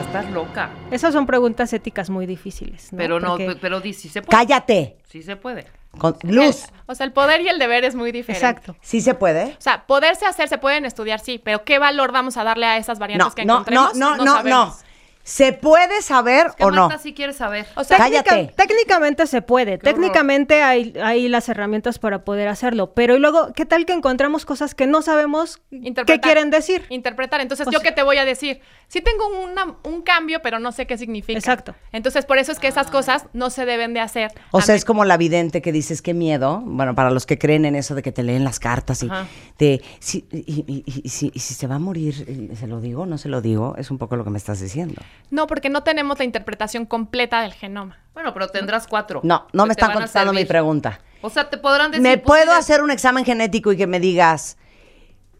Estás 0.00 0.30
loca. 0.30 0.70
Esas 0.92 1.12
son 1.12 1.26
preguntas 1.26 1.72
éticas 1.72 2.08
muy 2.08 2.24
difíciles. 2.24 2.92
¿no? 2.92 2.98
Pero 2.98 3.18
no, 3.18 3.30
Porque- 3.36 3.56
pero 3.60 3.80
di, 3.80 3.92
sí 3.92 4.08
se 4.08 4.22
puede. 4.22 4.38
Cállate. 4.38 4.96
Sí 5.10 5.22
se 5.24 5.34
puede. 5.34 5.66
Con, 5.98 6.16
luz. 6.22 6.66
O 6.86 6.94
sea, 6.94 7.04
el 7.04 7.12
poder 7.12 7.40
y 7.40 7.48
el 7.48 7.58
deber 7.58 7.84
es 7.84 7.94
muy 7.96 8.12
diferente. 8.12 8.46
Exacto. 8.46 8.76
¿Sí 8.80 9.00
se 9.00 9.14
puede? 9.14 9.56
O 9.58 9.60
sea, 9.60 9.86
poderse 9.86 10.24
hacer, 10.26 10.48
se 10.48 10.58
pueden 10.58 10.84
estudiar, 10.84 11.18
sí, 11.20 11.40
pero 11.42 11.64
¿qué 11.64 11.78
valor 11.80 12.12
vamos 12.12 12.36
a 12.36 12.44
darle 12.44 12.66
a 12.66 12.76
esas 12.78 12.98
variantes 13.00 13.26
No, 13.26 13.34
que 13.34 13.44
no, 13.44 13.54
no, 13.54 13.58
encontremos? 13.60 13.96
no, 13.96 14.16
no, 14.16 14.42
no. 14.42 14.76
¿Se 15.24 15.54
puede 15.54 16.02
saber 16.02 16.48
Que 16.56 16.64
o 16.64 16.70
no? 16.70 16.88
Marta 16.88 17.02
sí 17.02 17.14
quiere 17.14 17.32
saber. 17.32 17.66
O 17.76 17.82
sea, 17.84 17.96
Cállate. 17.96 18.28
Técnica- 18.30 18.54
técnicamente 18.56 19.26
se 19.26 19.40
puede, 19.40 19.78
Qué 19.78 19.84
técnicamente 19.84 20.62
hay, 20.62 20.92
hay 21.02 21.28
las 21.28 21.48
herramientas 21.48 21.98
para 21.98 22.24
poder 22.24 22.46
hacerlo, 22.48 22.92
pero 22.92 23.16
y 23.16 23.18
luego, 23.20 23.52
¿qué 23.54 23.64
tal 23.64 23.86
que 23.86 23.94
encontramos 23.94 24.44
cosas 24.44 24.74
que 24.74 24.86
no 24.86 25.00
sabemos 25.00 25.62
qué 25.70 26.20
quieren 26.20 26.50
decir? 26.50 26.84
Interpretar. 26.90 27.40
Entonces, 27.40 27.66
O 27.66 27.70
¿yo 27.70 27.78
sea- 27.80 27.88
qué 27.88 27.94
te 27.94 28.02
voy 28.02 28.18
a 28.18 28.26
decir? 28.26 28.60
Sí 28.88 29.00
tengo 29.00 29.26
una- 29.42 29.76
un 29.84 30.02
cambio, 30.02 30.42
pero 30.42 30.58
no 30.58 30.72
sé 30.72 30.86
qué 30.86 30.98
significa. 30.98 31.38
Exacto. 31.38 31.74
Entonces, 31.92 32.26
por 32.26 32.36
eso 32.36 32.52
es 32.52 32.58
que 32.58 32.68
esas 32.68 32.90
cosas 32.90 33.24
no 33.32 33.48
se 33.48 33.64
deben 33.64 33.94
de 33.94 34.00
hacer. 34.00 34.30
O 34.50 34.60
sea, 34.60 34.74
es 34.74 34.84
como 34.84 35.06
la 35.06 35.16
vidente 35.16 35.62
que 35.62 35.72
dices, 35.72 36.02
qué 36.02 36.12
miedo. 36.12 36.60
Bueno, 36.66 36.94
para 36.94 37.10
los 37.10 37.24
que 37.24 37.38
creen 37.38 37.64
en 37.64 37.76
eso 37.76 37.94
de 37.94 38.02
que 38.02 38.12
te 38.12 38.22
leen 38.22 38.44
las 38.44 38.60
cartas 38.60 39.02
y 39.02 39.06
Ajá. 39.06 39.26
de 39.58 39.82
si, 40.00 40.26
y, 40.30 40.38
y- 40.66 40.84
y- 40.86 41.00
y 41.02 41.08
si, 41.08 41.30
y 41.34 41.38
si 41.38 41.54
se 41.54 41.66
va 41.66 41.76
a 41.76 41.78
morir, 41.78 42.52
¿se 42.58 42.66
lo 42.66 42.80
digo 42.82 43.02
o 43.02 43.06
no 43.06 43.16
se 43.16 43.30
lo 43.30 43.40
digo? 43.40 43.74
Es 43.78 43.90
un 43.90 43.96
poco 43.96 44.16
lo 44.16 44.24
que 44.24 44.30
me 44.30 44.38
estás 44.38 44.60
diciendo. 44.60 45.00
No, 45.30 45.46
porque 45.46 45.70
no 45.70 45.82
tenemos 45.82 46.18
la 46.18 46.24
interpretación 46.24 46.86
completa 46.86 47.42
del 47.42 47.52
genoma. 47.52 47.98
Bueno, 48.14 48.32
pero 48.32 48.48
tendrás 48.48 48.86
cuatro. 48.86 49.20
No, 49.24 49.46
no 49.52 49.66
me 49.66 49.72
están 49.72 49.92
contestando 49.92 50.32
mi 50.32 50.44
pregunta. 50.44 51.00
O 51.20 51.30
sea, 51.30 51.50
te 51.50 51.58
podrán 51.58 51.90
decir. 51.90 52.02
¿Me 52.02 52.18
pues, 52.18 52.44
puedo 52.44 52.56
hacer 52.56 52.82
un 52.82 52.90
examen 52.90 53.24
genético 53.24 53.72
y 53.72 53.76
que 53.76 53.86
me 53.86 53.98
digas 53.98 54.56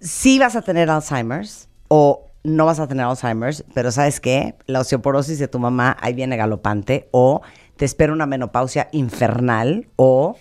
si 0.00 0.38
vas 0.38 0.56
a 0.56 0.62
tener 0.62 0.90
Alzheimer's 0.90 1.68
o 1.88 2.30
no 2.42 2.66
vas 2.66 2.78
a 2.78 2.86
tener 2.86 3.06
Alzheimer's, 3.06 3.64
pero 3.72 3.90
¿sabes 3.90 4.20
qué? 4.20 4.54
La 4.66 4.80
osteoporosis 4.80 5.38
de 5.38 5.48
tu 5.48 5.58
mamá 5.58 5.96
ahí 6.00 6.12
viene 6.12 6.36
galopante 6.36 7.08
o 7.10 7.42
te 7.76 7.84
espera 7.84 8.12
una 8.12 8.26
menopausia 8.26 8.88
infernal 8.92 9.88
o 9.96 10.36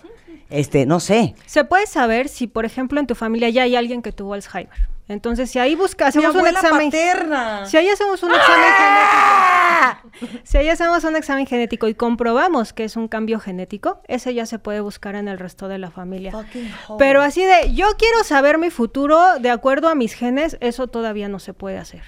este, 0.54 0.86
no 0.86 1.00
sé. 1.00 1.34
Se 1.46 1.64
puede 1.64 1.86
saber 1.86 2.28
si, 2.28 2.46
por 2.46 2.64
ejemplo, 2.64 3.00
en 3.00 3.06
tu 3.06 3.14
familia 3.14 3.48
ya 3.48 3.62
hay 3.62 3.76
alguien 3.76 4.02
que 4.02 4.12
tuvo 4.12 4.34
Alzheimer. 4.34 4.94
Entonces, 5.06 5.50
si 5.50 5.58
ahí 5.58 5.74
busca, 5.74 6.06
hacemos 6.06 6.34
un 6.34 6.46
examen. 6.46 6.90
paterna. 6.90 7.66
Si 7.66 7.76
ahí 7.76 7.88
hacemos 7.90 8.22
un 8.22 8.30
examen 8.30 8.66
genético, 8.78 10.40
si 10.44 10.56
ahí 10.56 10.68
hacemos 10.70 11.04
un 11.04 11.16
examen 11.16 11.46
genético 11.46 11.88
y 11.88 11.94
comprobamos 11.94 12.72
que 12.72 12.84
es 12.84 12.96
un 12.96 13.08
cambio 13.08 13.38
genético, 13.38 14.00
ese 14.08 14.32
ya 14.32 14.46
se 14.46 14.58
puede 14.58 14.80
buscar 14.80 15.14
en 15.14 15.28
el 15.28 15.38
resto 15.38 15.68
de 15.68 15.76
la 15.76 15.90
familia. 15.90 16.32
Pero 16.98 17.20
así 17.20 17.44
de, 17.44 17.74
yo 17.74 17.88
quiero 17.98 18.24
saber 18.24 18.56
mi 18.56 18.70
futuro 18.70 19.38
de 19.40 19.50
acuerdo 19.50 19.88
a 19.88 19.94
mis 19.94 20.14
genes, 20.14 20.56
eso 20.60 20.86
todavía 20.86 21.28
no 21.28 21.38
se 21.38 21.52
puede 21.52 21.76
hacer. 21.76 22.02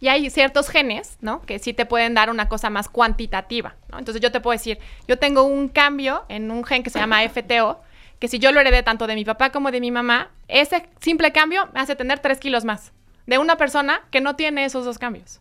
Y 0.00 0.08
hay 0.08 0.28
ciertos 0.30 0.70
genes, 0.70 1.18
¿no? 1.20 1.42
Que 1.42 1.60
sí 1.60 1.72
te 1.72 1.86
pueden 1.86 2.14
dar 2.14 2.30
una 2.30 2.48
cosa 2.48 2.68
más 2.68 2.88
cuantitativa, 2.88 3.76
¿no? 3.92 3.98
Entonces 3.98 4.20
yo 4.20 4.32
te 4.32 4.40
puedo 4.40 4.58
decir, 4.58 4.78
yo 5.06 5.18
tengo 5.18 5.44
un 5.44 5.68
cambio 5.68 6.24
en 6.28 6.50
un 6.50 6.64
gen 6.64 6.82
que 6.82 6.90
se 6.90 6.98
llama 6.98 7.20
FTO, 7.28 7.80
que 8.20 8.28
si 8.28 8.38
yo 8.38 8.52
lo 8.52 8.60
heredé 8.60 8.84
tanto 8.84 9.08
de 9.08 9.16
mi 9.16 9.24
papá 9.24 9.50
como 9.50 9.72
de 9.72 9.80
mi 9.80 9.90
mamá, 9.90 10.30
ese 10.46 10.88
simple 11.00 11.32
cambio 11.32 11.68
me 11.74 11.80
hace 11.80 11.96
tener 11.96 12.20
tres 12.20 12.38
kilos 12.38 12.64
más. 12.64 12.92
De 13.26 13.38
una 13.38 13.56
persona 13.56 14.02
que 14.10 14.20
no 14.20 14.36
tiene 14.36 14.64
esos 14.64 14.84
dos 14.84 14.98
cambios. 14.98 15.40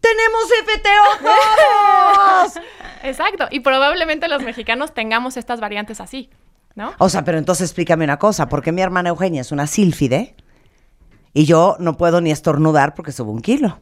¡Tenemos 0.00 0.44
FTO 0.64 1.28
todos! 1.28 2.64
Exacto. 3.02 3.46
Y 3.50 3.60
probablemente 3.60 4.28
los 4.28 4.42
mexicanos 4.42 4.94
tengamos 4.94 5.36
estas 5.36 5.60
variantes 5.60 6.00
así, 6.00 6.30
¿no? 6.74 6.94
o 6.98 7.08
sea, 7.08 7.24
pero 7.24 7.36
entonces 7.36 7.68
explícame 7.68 8.04
una 8.04 8.18
cosa, 8.18 8.48
porque 8.48 8.72
mi 8.72 8.80
hermana 8.80 9.10
Eugenia 9.10 9.42
es 9.42 9.52
una 9.52 9.66
sílfide 9.66 10.34
y 11.34 11.44
yo 11.44 11.76
no 11.78 11.96
puedo 11.96 12.20
ni 12.20 12.30
estornudar 12.30 12.94
porque 12.94 13.12
subo 13.12 13.32
un 13.32 13.42
kilo. 13.42 13.80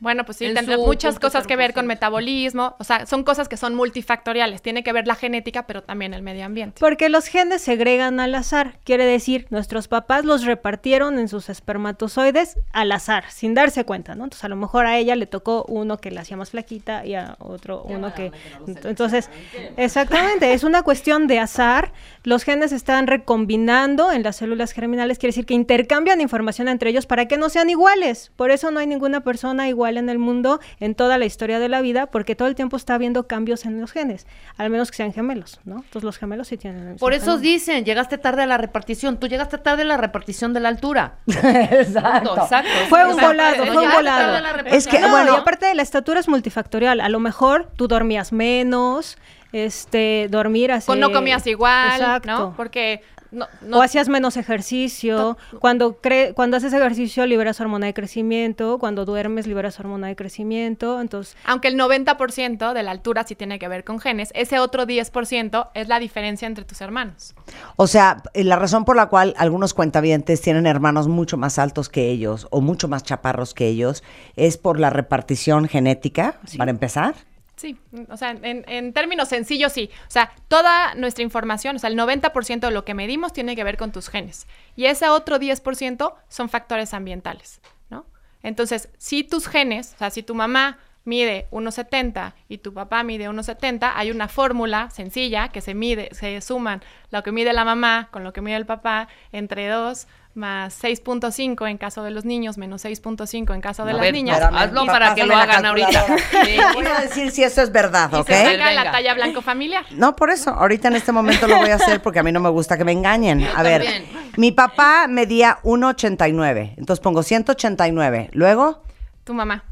Bueno, 0.00 0.24
pues 0.24 0.38
sí, 0.38 0.46
En 0.46 0.54
tendrá 0.54 0.78
muchas 0.78 1.18
cosas 1.18 1.46
que 1.46 1.56
ver 1.56 1.74
con 1.74 1.84
0%. 1.84 1.88
metabolismo. 1.88 2.74
O 2.78 2.84
sea, 2.84 3.04
son 3.04 3.22
cosas 3.22 3.48
que 3.48 3.58
son 3.58 3.74
multifactoriales. 3.74 4.62
Tiene 4.62 4.82
que 4.82 4.92
ver 4.94 5.06
la 5.06 5.14
genética, 5.14 5.66
pero 5.66 5.82
también 5.82 6.14
el 6.14 6.22
medio 6.22 6.46
ambiente. 6.46 6.78
Porque 6.80 7.10
los 7.10 7.26
genes 7.26 7.60
se 7.60 7.72
agregan 7.72 8.18
al 8.18 8.34
azar. 8.34 8.78
Quiere 8.84 9.04
decir, 9.04 9.46
nuestros 9.50 9.88
papás 9.88 10.24
los 10.24 10.44
repartieron 10.44 11.18
en 11.18 11.28
sus 11.28 11.50
espermatozoides 11.50 12.56
al 12.72 12.92
azar, 12.92 13.24
sin 13.30 13.52
darse 13.52 13.84
cuenta, 13.84 14.14
¿no? 14.14 14.24
Entonces, 14.24 14.44
a 14.44 14.48
lo 14.48 14.56
mejor 14.56 14.86
a 14.86 14.96
ella 14.96 15.16
le 15.16 15.26
tocó 15.26 15.64
uno 15.68 15.98
que 15.98 16.10
la 16.10 16.22
hacía 16.22 16.38
más 16.38 16.50
flaquita 16.50 17.04
y 17.04 17.14
a 17.14 17.36
otro 17.38 17.82
uno 17.82 18.14
que... 18.14 18.32
Entonces, 18.66 19.28
exactamente, 19.76 20.54
es 20.54 20.64
una 20.64 20.82
cuestión 20.82 21.26
de 21.26 21.38
azar. 21.38 21.92
Los 22.24 22.44
genes 22.44 22.72
están 22.72 23.06
recombinando 23.06 24.12
en 24.12 24.22
las 24.22 24.36
células 24.36 24.72
germinales, 24.72 25.18
quiere 25.18 25.30
decir 25.30 25.44
que 25.44 25.54
intercambian 25.54 26.22
información 26.22 26.68
entre 26.68 26.88
ellos 26.88 27.04
para 27.04 27.26
que 27.26 27.36
no 27.36 27.50
sean 27.50 27.68
iguales. 27.68 28.32
Por 28.36 28.50
eso 28.50 28.70
no 28.70 28.80
hay 28.80 28.86
ninguna 28.86 29.20
persona 29.20 29.68
igual 29.68 29.89
en 29.96 30.08
el 30.08 30.18
mundo 30.18 30.60
en 30.80 30.94
toda 30.94 31.18
la 31.18 31.24
historia 31.24 31.58
de 31.58 31.68
la 31.68 31.80
vida, 31.80 32.06
porque 32.06 32.34
todo 32.34 32.48
el 32.48 32.54
tiempo 32.54 32.76
está 32.76 32.94
habiendo 32.94 33.26
cambios 33.26 33.64
en 33.66 33.80
los 33.80 33.92
genes, 33.92 34.26
al 34.56 34.70
menos 34.70 34.90
que 34.90 34.96
sean 34.98 35.12
gemelos, 35.12 35.60
¿no? 35.64 35.76
Entonces 35.76 36.02
los 36.04 36.18
gemelos 36.18 36.48
sí 36.48 36.56
tienen 36.56 36.80
el 36.80 36.84
mismo 36.92 36.98
Por 36.98 37.12
eso 37.12 37.24
genoma. 37.26 37.40
dicen, 37.42 37.84
llegaste 37.84 38.18
tarde 38.18 38.42
a 38.42 38.46
la 38.46 38.58
repartición. 38.58 39.18
Tú 39.18 39.26
llegaste 39.26 39.58
tarde 39.58 39.82
a 39.82 39.86
la 39.86 39.96
repartición 39.96 40.52
de 40.52 40.60
la 40.60 40.68
altura. 40.68 41.14
Exacto. 41.26 42.30
Punto, 42.30 42.42
Exacto. 42.44 42.70
Fue 42.88 43.04
un 43.06 43.16
volado, 43.20 43.66
fue 43.66 43.84
un 43.86 43.92
volado. 43.92 44.46
Es 44.66 44.86
que, 44.86 44.98
No, 45.00 45.10
bueno- 45.10 45.34
y 45.34 45.36
aparte 45.40 45.66
de 45.66 45.74
la 45.74 45.82
estatura 45.82 46.20
es 46.20 46.28
multifactorial. 46.28 47.00
A 47.00 47.08
lo 47.08 47.20
mejor 47.20 47.68
tú 47.76 47.88
dormías 47.88 48.32
menos, 48.32 49.18
este, 49.52 50.28
dormir 50.30 50.72
así. 50.72 50.86
Con 50.86 51.00
no 51.00 51.12
comías 51.12 51.46
igual, 51.46 51.92
Exacto. 52.00 52.28
¿no? 52.30 52.54
Porque 52.56 53.02
no, 53.30 53.46
no- 53.62 53.78
o 53.78 53.82
hacías 53.82 54.08
menos 54.08 54.36
ejercicio. 54.36 55.36
Cuando, 55.60 56.00
cre- 56.00 56.34
cuando 56.34 56.56
haces 56.56 56.72
ejercicio 56.72 57.26
liberas 57.26 57.60
hormona 57.60 57.86
de 57.86 57.94
crecimiento. 57.94 58.78
Cuando 58.78 59.04
duermes 59.04 59.46
liberas 59.46 59.78
hormona 59.80 60.08
de 60.08 60.16
crecimiento. 60.16 61.00
Entonces, 61.00 61.36
aunque 61.44 61.68
el 61.68 61.76
90% 61.78 62.72
de 62.72 62.82
la 62.82 62.90
altura 62.90 63.24
sí 63.24 63.34
tiene 63.34 63.58
que 63.58 63.68
ver 63.68 63.84
con 63.84 64.00
genes, 64.00 64.30
ese 64.34 64.58
otro 64.58 64.86
10% 64.86 65.70
es 65.74 65.88
la 65.88 65.98
diferencia 65.98 66.46
entre 66.46 66.64
tus 66.64 66.80
hermanos. 66.80 67.34
O 67.76 67.86
sea, 67.86 68.22
eh, 68.34 68.44
la 68.44 68.56
razón 68.56 68.84
por 68.84 68.96
la 68.96 69.06
cual 69.06 69.34
algunos 69.36 69.74
cuentavientes 69.74 70.40
tienen 70.40 70.66
hermanos 70.66 71.08
mucho 71.08 71.36
más 71.36 71.58
altos 71.58 71.88
que 71.88 72.08
ellos 72.10 72.46
o 72.50 72.60
mucho 72.60 72.88
más 72.88 73.02
chaparros 73.04 73.54
que 73.54 73.66
ellos 73.68 74.02
es 74.36 74.56
por 74.56 74.78
la 74.80 74.90
repartición 74.90 75.68
genética, 75.68 76.36
para 76.56 76.70
empezar. 76.70 77.14
Sí, 77.60 77.76
o 78.08 78.16
sea, 78.16 78.30
en, 78.30 78.64
en 78.66 78.94
términos 78.94 79.28
sencillos 79.28 79.74
sí. 79.74 79.90
O 80.08 80.10
sea, 80.10 80.32
toda 80.48 80.94
nuestra 80.94 81.22
información, 81.22 81.76
o 81.76 81.78
sea, 81.78 81.90
el 81.90 81.98
90% 81.98 82.60
de 82.60 82.70
lo 82.70 82.86
que 82.86 82.94
medimos 82.94 83.34
tiene 83.34 83.54
que 83.54 83.64
ver 83.64 83.76
con 83.76 83.92
tus 83.92 84.08
genes. 84.08 84.46
Y 84.76 84.86
ese 84.86 85.10
otro 85.10 85.38
10% 85.38 86.14
son 86.30 86.48
factores 86.48 86.94
ambientales, 86.94 87.60
¿no? 87.90 88.06
Entonces, 88.42 88.88
si 88.96 89.24
tus 89.24 89.46
genes, 89.46 89.92
o 89.92 89.98
sea, 89.98 90.08
si 90.08 90.22
tu 90.22 90.34
mamá 90.34 90.78
mide 91.04 91.48
1,70 91.50 92.32
y 92.48 92.58
tu 92.58 92.72
papá 92.72 93.02
mide 93.02 93.28
1,70, 93.28 93.92
hay 93.94 94.10
una 94.10 94.28
fórmula 94.28 94.88
sencilla 94.88 95.48
que 95.48 95.60
se 95.60 95.74
mide, 95.74 96.08
se 96.12 96.40
suman 96.40 96.82
lo 97.10 97.22
que 97.22 97.30
mide 97.30 97.52
la 97.52 97.66
mamá 97.66 98.08
con 98.10 98.24
lo 98.24 98.32
que 98.32 98.40
mide 98.40 98.56
el 98.56 98.64
papá 98.64 99.08
entre 99.32 99.68
dos, 99.68 100.06
más 100.34 100.82
6.5 100.82 101.68
en 101.68 101.76
caso 101.76 102.02
de 102.04 102.10
los 102.12 102.24
niños, 102.24 102.56
menos 102.56 102.84
6.5 102.84 103.52
en 103.54 103.60
caso 103.60 103.84
de 103.84 103.90
A 103.90 103.94
las 103.94 104.02
ver, 104.02 104.14
niñas. 104.14 104.38
espérame, 104.38 104.58
hazlo 104.62 104.86
para 104.86 105.14
que 105.14 105.24
lo 105.26 105.36
hagan 105.36 105.66
ahorita. 105.66 106.06
Sí. 106.44 106.56
Voy 106.74 106.86
a 106.86 107.00
decir 107.00 107.30
si 107.32 107.42
eso 107.42 107.62
es 107.62 107.72
verdad, 107.72 108.10
y 108.12 108.16
¿ok? 108.16 108.26
se 108.28 108.34
saca 108.34 108.48
Venga. 108.66 108.72
la 108.84 108.90
talla 108.92 109.14
blanco 109.14 109.42
familiar. 109.42 109.84
No, 109.90 110.14
por 110.16 110.30
eso. 110.30 110.50
Ahorita 110.50 110.88
en 110.88 110.96
este 110.96 111.12
momento 111.12 111.46
lo 111.48 111.56
voy 111.58 111.70
a 111.70 111.74
hacer 111.76 112.00
porque 112.00 112.20
a 112.20 112.22
mí 112.22 112.32
no 112.32 112.40
me 112.40 112.48
gusta 112.48 112.78
que 112.78 112.84
me 112.84 112.92
engañen. 112.92 113.46
A 113.56 113.62
ver, 113.62 113.82
también. 113.82 114.04
mi 114.36 114.52
papá 114.52 115.06
medía 115.08 115.58
1,89. 115.64 116.74
Entonces 116.78 117.02
pongo 117.02 117.22
189. 117.22 118.30
Luego, 118.32 118.82
Tu 119.24 119.34
mamá. 119.34 119.64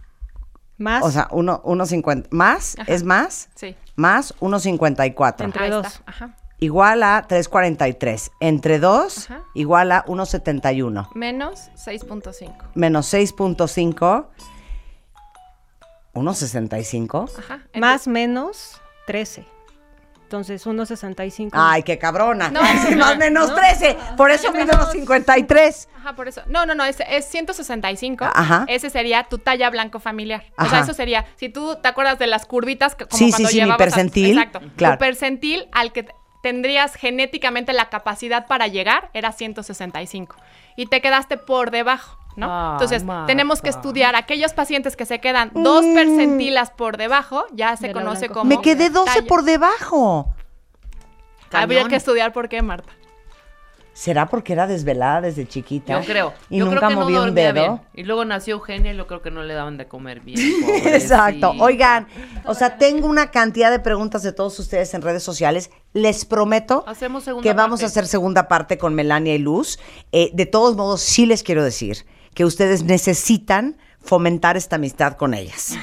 Más 0.77 1.03
o 1.05 1.11
sea, 1.11 1.27
1, 1.33 1.63
1,50. 1.65 2.27
¿Más? 2.31 2.77
Ajá. 2.79 2.93
¿Es 2.93 3.03
más? 3.03 3.49
Sí. 3.55 3.75
Más 3.97 4.35
1,54. 4.41 5.45
Entre 5.45 5.71
dos. 5.71 6.03
Ajá. 6.07 6.37
Igual 6.61 7.03
a 7.05 7.27
3,43. 7.29 8.31
Entre 8.41 8.79
2, 8.81 9.31
Ajá. 9.31 9.43
igual 9.55 9.93
a 9.93 10.05
1,71. 10.07 11.09
Menos 11.15 11.71
6.5. 11.77 12.53
Menos 12.75 13.13
6,5. 13.15 14.27
1,65. 16.15 17.31
Ajá. 17.39 17.61
Más 17.75 18.09
menos 18.09 18.81
13. 19.07 19.45
Entonces 20.25 20.67
1.65. 20.67 21.51
Ay, 21.53 21.83
qué 21.85 21.97
cabrona. 21.99 22.51
No. 22.51 22.61
Sí, 22.89 22.95
más 22.97 23.17
menos 23.17 23.55
13. 23.55 23.97
Por 24.17 24.31
eso 24.31 24.53
mido 24.53 24.77
los 24.77 24.91
53. 24.91 25.89
Ajá, 25.97 26.17
por 26.17 26.29
eso. 26.29 26.43
No, 26.49 26.67
no, 26.67 26.75
no, 26.75 26.85
es, 26.85 26.99
es 27.09 27.25
165. 27.27 28.27
Ajá. 28.35 28.65
Ese 28.69 28.91
sería 28.91 29.25
tu 29.25 29.39
talla 29.39 29.71
blanco 29.71 30.01
familiar. 30.01 30.45
O 30.59 30.63
Ajá. 30.63 30.71
sea, 30.71 30.81
eso 30.81 30.93
sería, 30.93 31.25
si 31.37 31.49
tú 31.49 31.77
te 31.81 31.89
acuerdas 31.89 32.19
de 32.19 32.27
las 32.27 32.45
curvitas, 32.45 32.95
que- 32.95 33.07
como 33.07 33.17
Sí, 33.17 33.27
sí, 33.27 33.31
cuando 33.33 33.49
sí, 33.49 33.55
mi 33.55 33.61
llevabas 33.63 33.75
a- 33.81 33.85
percentil, 33.85 34.39
exacto. 34.39 34.61
claro. 34.77 34.97
Tu 34.97 34.99
percentil 34.99 35.69
al 35.73 35.93
que 35.93 36.09
tendrías 36.49 36.95
genéticamente 36.95 37.75
la 37.75 37.91
capacidad 37.91 38.47
para 38.47 38.69
llegar 38.69 39.11
era 39.13 39.33
165. 39.33 40.35
Y 40.77 40.87
te 40.87 41.03
quedaste 41.03 41.37
por 41.37 41.71
debajo. 41.71 42.17
¿no? 42.37 42.73
Entonces, 42.73 43.03
Marta. 43.05 43.27
tenemos 43.27 43.61
que 43.61 43.69
estudiar 43.69 44.15
aquellos 44.15 44.53
pacientes 44.55 44.97
que 44.97 45.05
se 45.05 45.19
quedan 45.21 45.51
dos 45.55 45.85
Mm. 45.85 45.95
percentilas 45.95 46.71
por 46.71 46.97
debajo, 46.97 47.45
ya 47.53 47.77
se 47.77 47.89
De 47.89 47.93
conoce 47.93 48.29
como 48.29 48.45
Me 48.45 48.63
quedé 48.63 48.89
12 48.91 49.13
talla. 49.13 49.27
por 49.27 49.43
debajo. 49.43 50.33
Habría 51.53 51.87
que 51.89 51.97
estudiar 51.97 52.33
por 52.33 52.49
qué, 52.49 52.63
Marta. 52.63 52.93
¿Será 53.99 54.29
porque 54.29 54.53
era 54.53 54.69
desvelada 54.69 55.23
desde 55.23 55.45
chiquita? 55.49 56.01
Yo 56.01 56.07
creo. 56.07 56.33
Y 56.49 56.59
yo 56.59 56.67
nunca 56.67 56.79
creo 56.79 56.91
que 56.91 56.95
no 56.95 57.01
movió 57.01 57.19
un 57.19 57.27
dormía 57.27 57.53
dedo. 57.53 57.67
bien. 57.75 57.81
Y 57.95 58.05
luego 58.05 58.25
nació 58.25 58.55
Eugenia 58.55 58.93
y 58.93 58.97
yo 58.97 59.09
creo 59.09 59.23
que 59.23 59.33
no 59.33 59.43
le 59.43 59.55
daban 59.55 59.77
de 59.77 59.89
comer 59.89 60.21
bien. 60.21 60.39
Exacto. 60.87 61.53
Oigan, 61.59 62.07
o 62.45 62.55
sea, 62.55 62.79
tengo 62.79 63.09
una 63.09 63.33
cantidad 63.33 63.73
de 63.73 63.81
preguntas 63.81 64.23
de 64.23 64.33
todos 64.33 64.57
ustedes 64.61 64.95
en 64.95 65.03
redes 65.03 65.25
sociales. 65.25 65.73
Les 65.95 66.25
prometo 66.25 66.85
Hacemos 66.87 67.25
que 67.43 67.53
vamos 67.55 67.83
a 67.83 67.87
hacer 67.87 68.07
segunda 68.07 68.47
parte 68.47 68.79
con 68.79 68.95
Melania 68.95 69.35
y 69.35 69.39
Luz. 69.39 69.81
Eh, 70.13 70.31
de 70.33 70.47
todos 70.47 70.77
modos, 70.77 71.01
sí 71.01 71.27
les 71.27 71.43
quiero 71.43 71.65
decir 71.65 72.07
que 72.35 72.45
ustedes 72.45 72.85
necesitan 72.85 73.79
fomentar 74.01 74.57
esta 74.57 74.77
amistad 74.77 75.15
con 75.15 75.35
ellas. 75.35 75.77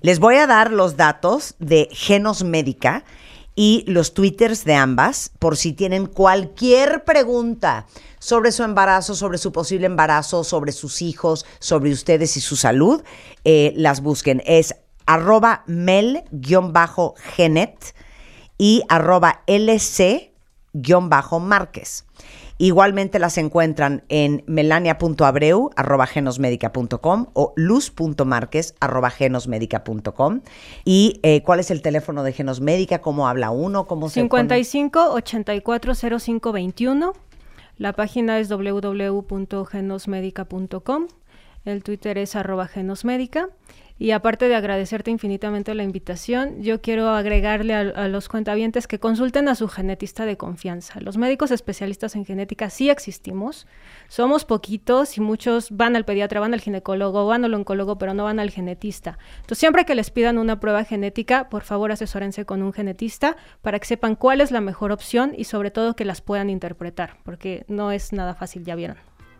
Les 0.00 0.18
voy 0.18 0.34
a 0.34 0.48
dar 0.48 0.72
los 0.72 0.96
datos 0.96 1.54
de 1.60 1.88
Genos 1.92 2.42
Médica 2.42 3.04
y 3.54 3.84
los 3.86 4.14
twitters 4.14 4.64
de 4.64 4.74
ambas 4.74 5.30
por 5.38 5.56
si 5.56 5.72
tienen 5.72 6.06
cualquier 6.06 7.04
pregunta 7.04 7.86
sobre 8.18 8.52
su 8.52 8.62
embarazo, 8.62 9.14
sobre 9.14 9.38
su 9.38 9.52
posible 9.52 9.86
embarazo, 9.86 10.44
sobre 10.44 10.72
sus 10.72 11.02
hijos, 11.02 11.44
sobre 11.58 11.92
ustedes 11.92 12.36
y 12.36 12.40
su 12.40 12.56
salud, 12.56 13.02
eh, 13.44 13.72
las 13.76 14.00
busquen. 14.00 14.42
Es 14.46 14.74
arroba 15.06 15.64
mel-genet 15.66 16.24
y 18.58 18.82
arroba 18.88 19.42
lc-márquez. 19.46 20.32
Igualmente 22.58 23.18
las 23.18 23.38
encuentran 23.38 24.04
en 24.08 24.44
melania.abreu 24.46 25.70
arroba 25.76 26.06
genosmedica.com 26.06 27.26
o 27.32 27.52
luz.marquez 27.56 28.74
arroba 28.80 29.10
genosmedica.com. 29.10 30.40
¿Y 30.84 31.18
eh, 31.22 31.42
cuál 31.42 31.60
es 31.60 31.70
el 31.70 31.80
teléfono 31.82 32.22
de 32.22 32.32
Genosmédica? 32.32 33.00
¿Cómo 33.00 33.28
habla 33.28 33.50
uno? 33.50 33.86
¿Cómo 33.86 34.08
se 34.08 34.24
pone? 34.24 34.42
55 34.42 35.12
84 35.12 35.94
05 36.18 36.52
21. 36.52 37.12
La 37.78 37.94
página 37.94 38.38
es 38.38 38.48
www.genosmedica.com. 38.48 41.06
El 41.64 41.82
Twitter 41.82 42.18
es 42.18 42.36
arroba 42.36 42.66
genosmédica. 42.66 43.48
Y 44.02 44.10
aparte 44.10 44.48
de 44.48 44.56
agradecerte 44.56 45.12
infinitamente 45.12 45.76
la 45.76 45.84
invitación, 45.84 46.60
yo 46.60 46.80
quiero 46.80 47.10
agregarle 47.10 47.72
a, 47.72 48.08
los 48.08 48.28
cuentavientes 48.28 48.88
que 48.88 48.98
consulten 48.98 49.48
a 49.48 49.54
su 49.54 49.68
genetista 49.68 50.26
de 50.26 50.36
confianza. 50.36 50.98
Los 50.98 51.18
médicos 51.18 51.52
especialistas 51.52 52.16
en 52.16 52.24
genética 52.24 52.68
sí 52.68 52.90
existimos. 52.90 53.68
Somos 54.08 54.44
poquitos 54.44 55.16
y 55.18 55.20
muchos 55.20 55.70
van 55.70 55.94
al 55.94 56.04
pediatra, 56.04 56.40
van 56.40 56.52
al 56.52 56.60
ginecólogo, 56.60 57.28
van 57.28 57.44
al 57.44 57.54
oncólogo, 57.54 57.96
pero 57.96 58.12
no 58.12 58.24
van 58.24 58.40
al 58.40 58.50
genetista. 58.50 59.18
Entonces, 59.36 59.58
siempre 59.58 59.84
que 59.84 59.94
les 59.94 60.10
pidan 60.10 60.36
una 60.36 60.58
prueba 60.58 60.82
genética, 60.82 61.48
por 61.48 61.62
favor 61.62 61.92
asesórense 61.92 62.44
con 62.44 62.60
un 62.60 62.72
genetista 62.72 63.36
para 63.60 63.78
que 63.78 63.86
sepan 63.86 64.16
cuál 64.16 64.40
es 64.40 64.50
la 64.50 64.60
mejor 64.60 64.90
opción 64.90 65.32
y 65.38 65.44
sobre 65.44 65.70
todo 65.70 65.94
que 65.94 66.04
las 66.04 66.22
puedan 66.22 66.50
interpretar, 66.50 67.18
porque 67.22 67.64
no 67.68 67.92
es 67.92 68.12
nada 68.12 68.34
fácil, 68.34 68.64
ya 68.64 68.74
vieron. 68.74 68.96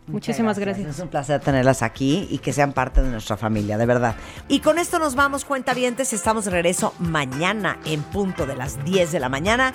Muchísimas 0.07 0.59
gracias. 0.59 0.87
Es 0.87 0.99
un 0.99 1.07
placer 1.07 1.39
tenerlas 1.41 1.81
aquí 1.81 2.27
y 2.29 2.39
que 2.39 2.53
sean 2.53 2.73
parte 2.73 3.01
de 3.01 3.09
nuestra 3.09 3.37
familia, 3.37 3.77
de 3.77 3.85
verdad. 3.85 4.15
Y 4.47 4.59
con 4.59 4.77
esto 4.77 4.99
nos 4.99 5.15
vamos, 5.15 5.45
cuentavientes. 5.45 6.13
Estamos 6.13 6.45
de 6.45 6.51
regreso 6.51 6.93
mañana 6.99 7.79
en 7.85 8.01
punto 8.03 8.45
de 8.45 8.55
las 8.55 8.83
10 8.83 9.11
de 9.11 9.19
la 9.19 9.29
mañana. 9.29 9.73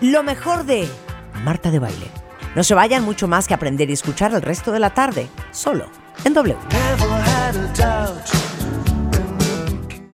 Lo 0.00 0.22
mejor 0.22 0.64
de 0.64 0.88
Marta 1.44 1.70
de 1.70 1.78
Baile. 1.78 2.06
No 2.54 2.64
se 2.64 2.74
vayan 2.74 3.04
mucho 3.04 3.28
más 3.28 3.46
que 3.46 3.54
aprender 3.54 3.88
y 3.90 3.92
escuchar 3.92 4.32
el 4.34 4.42
resto 4.42 4.72
de 4.72 4.80
la 4.80 4.94
tarde, 4.94 5.28
solo 5.52 5.86
en 6.24 6.34
W. 6.34 6.56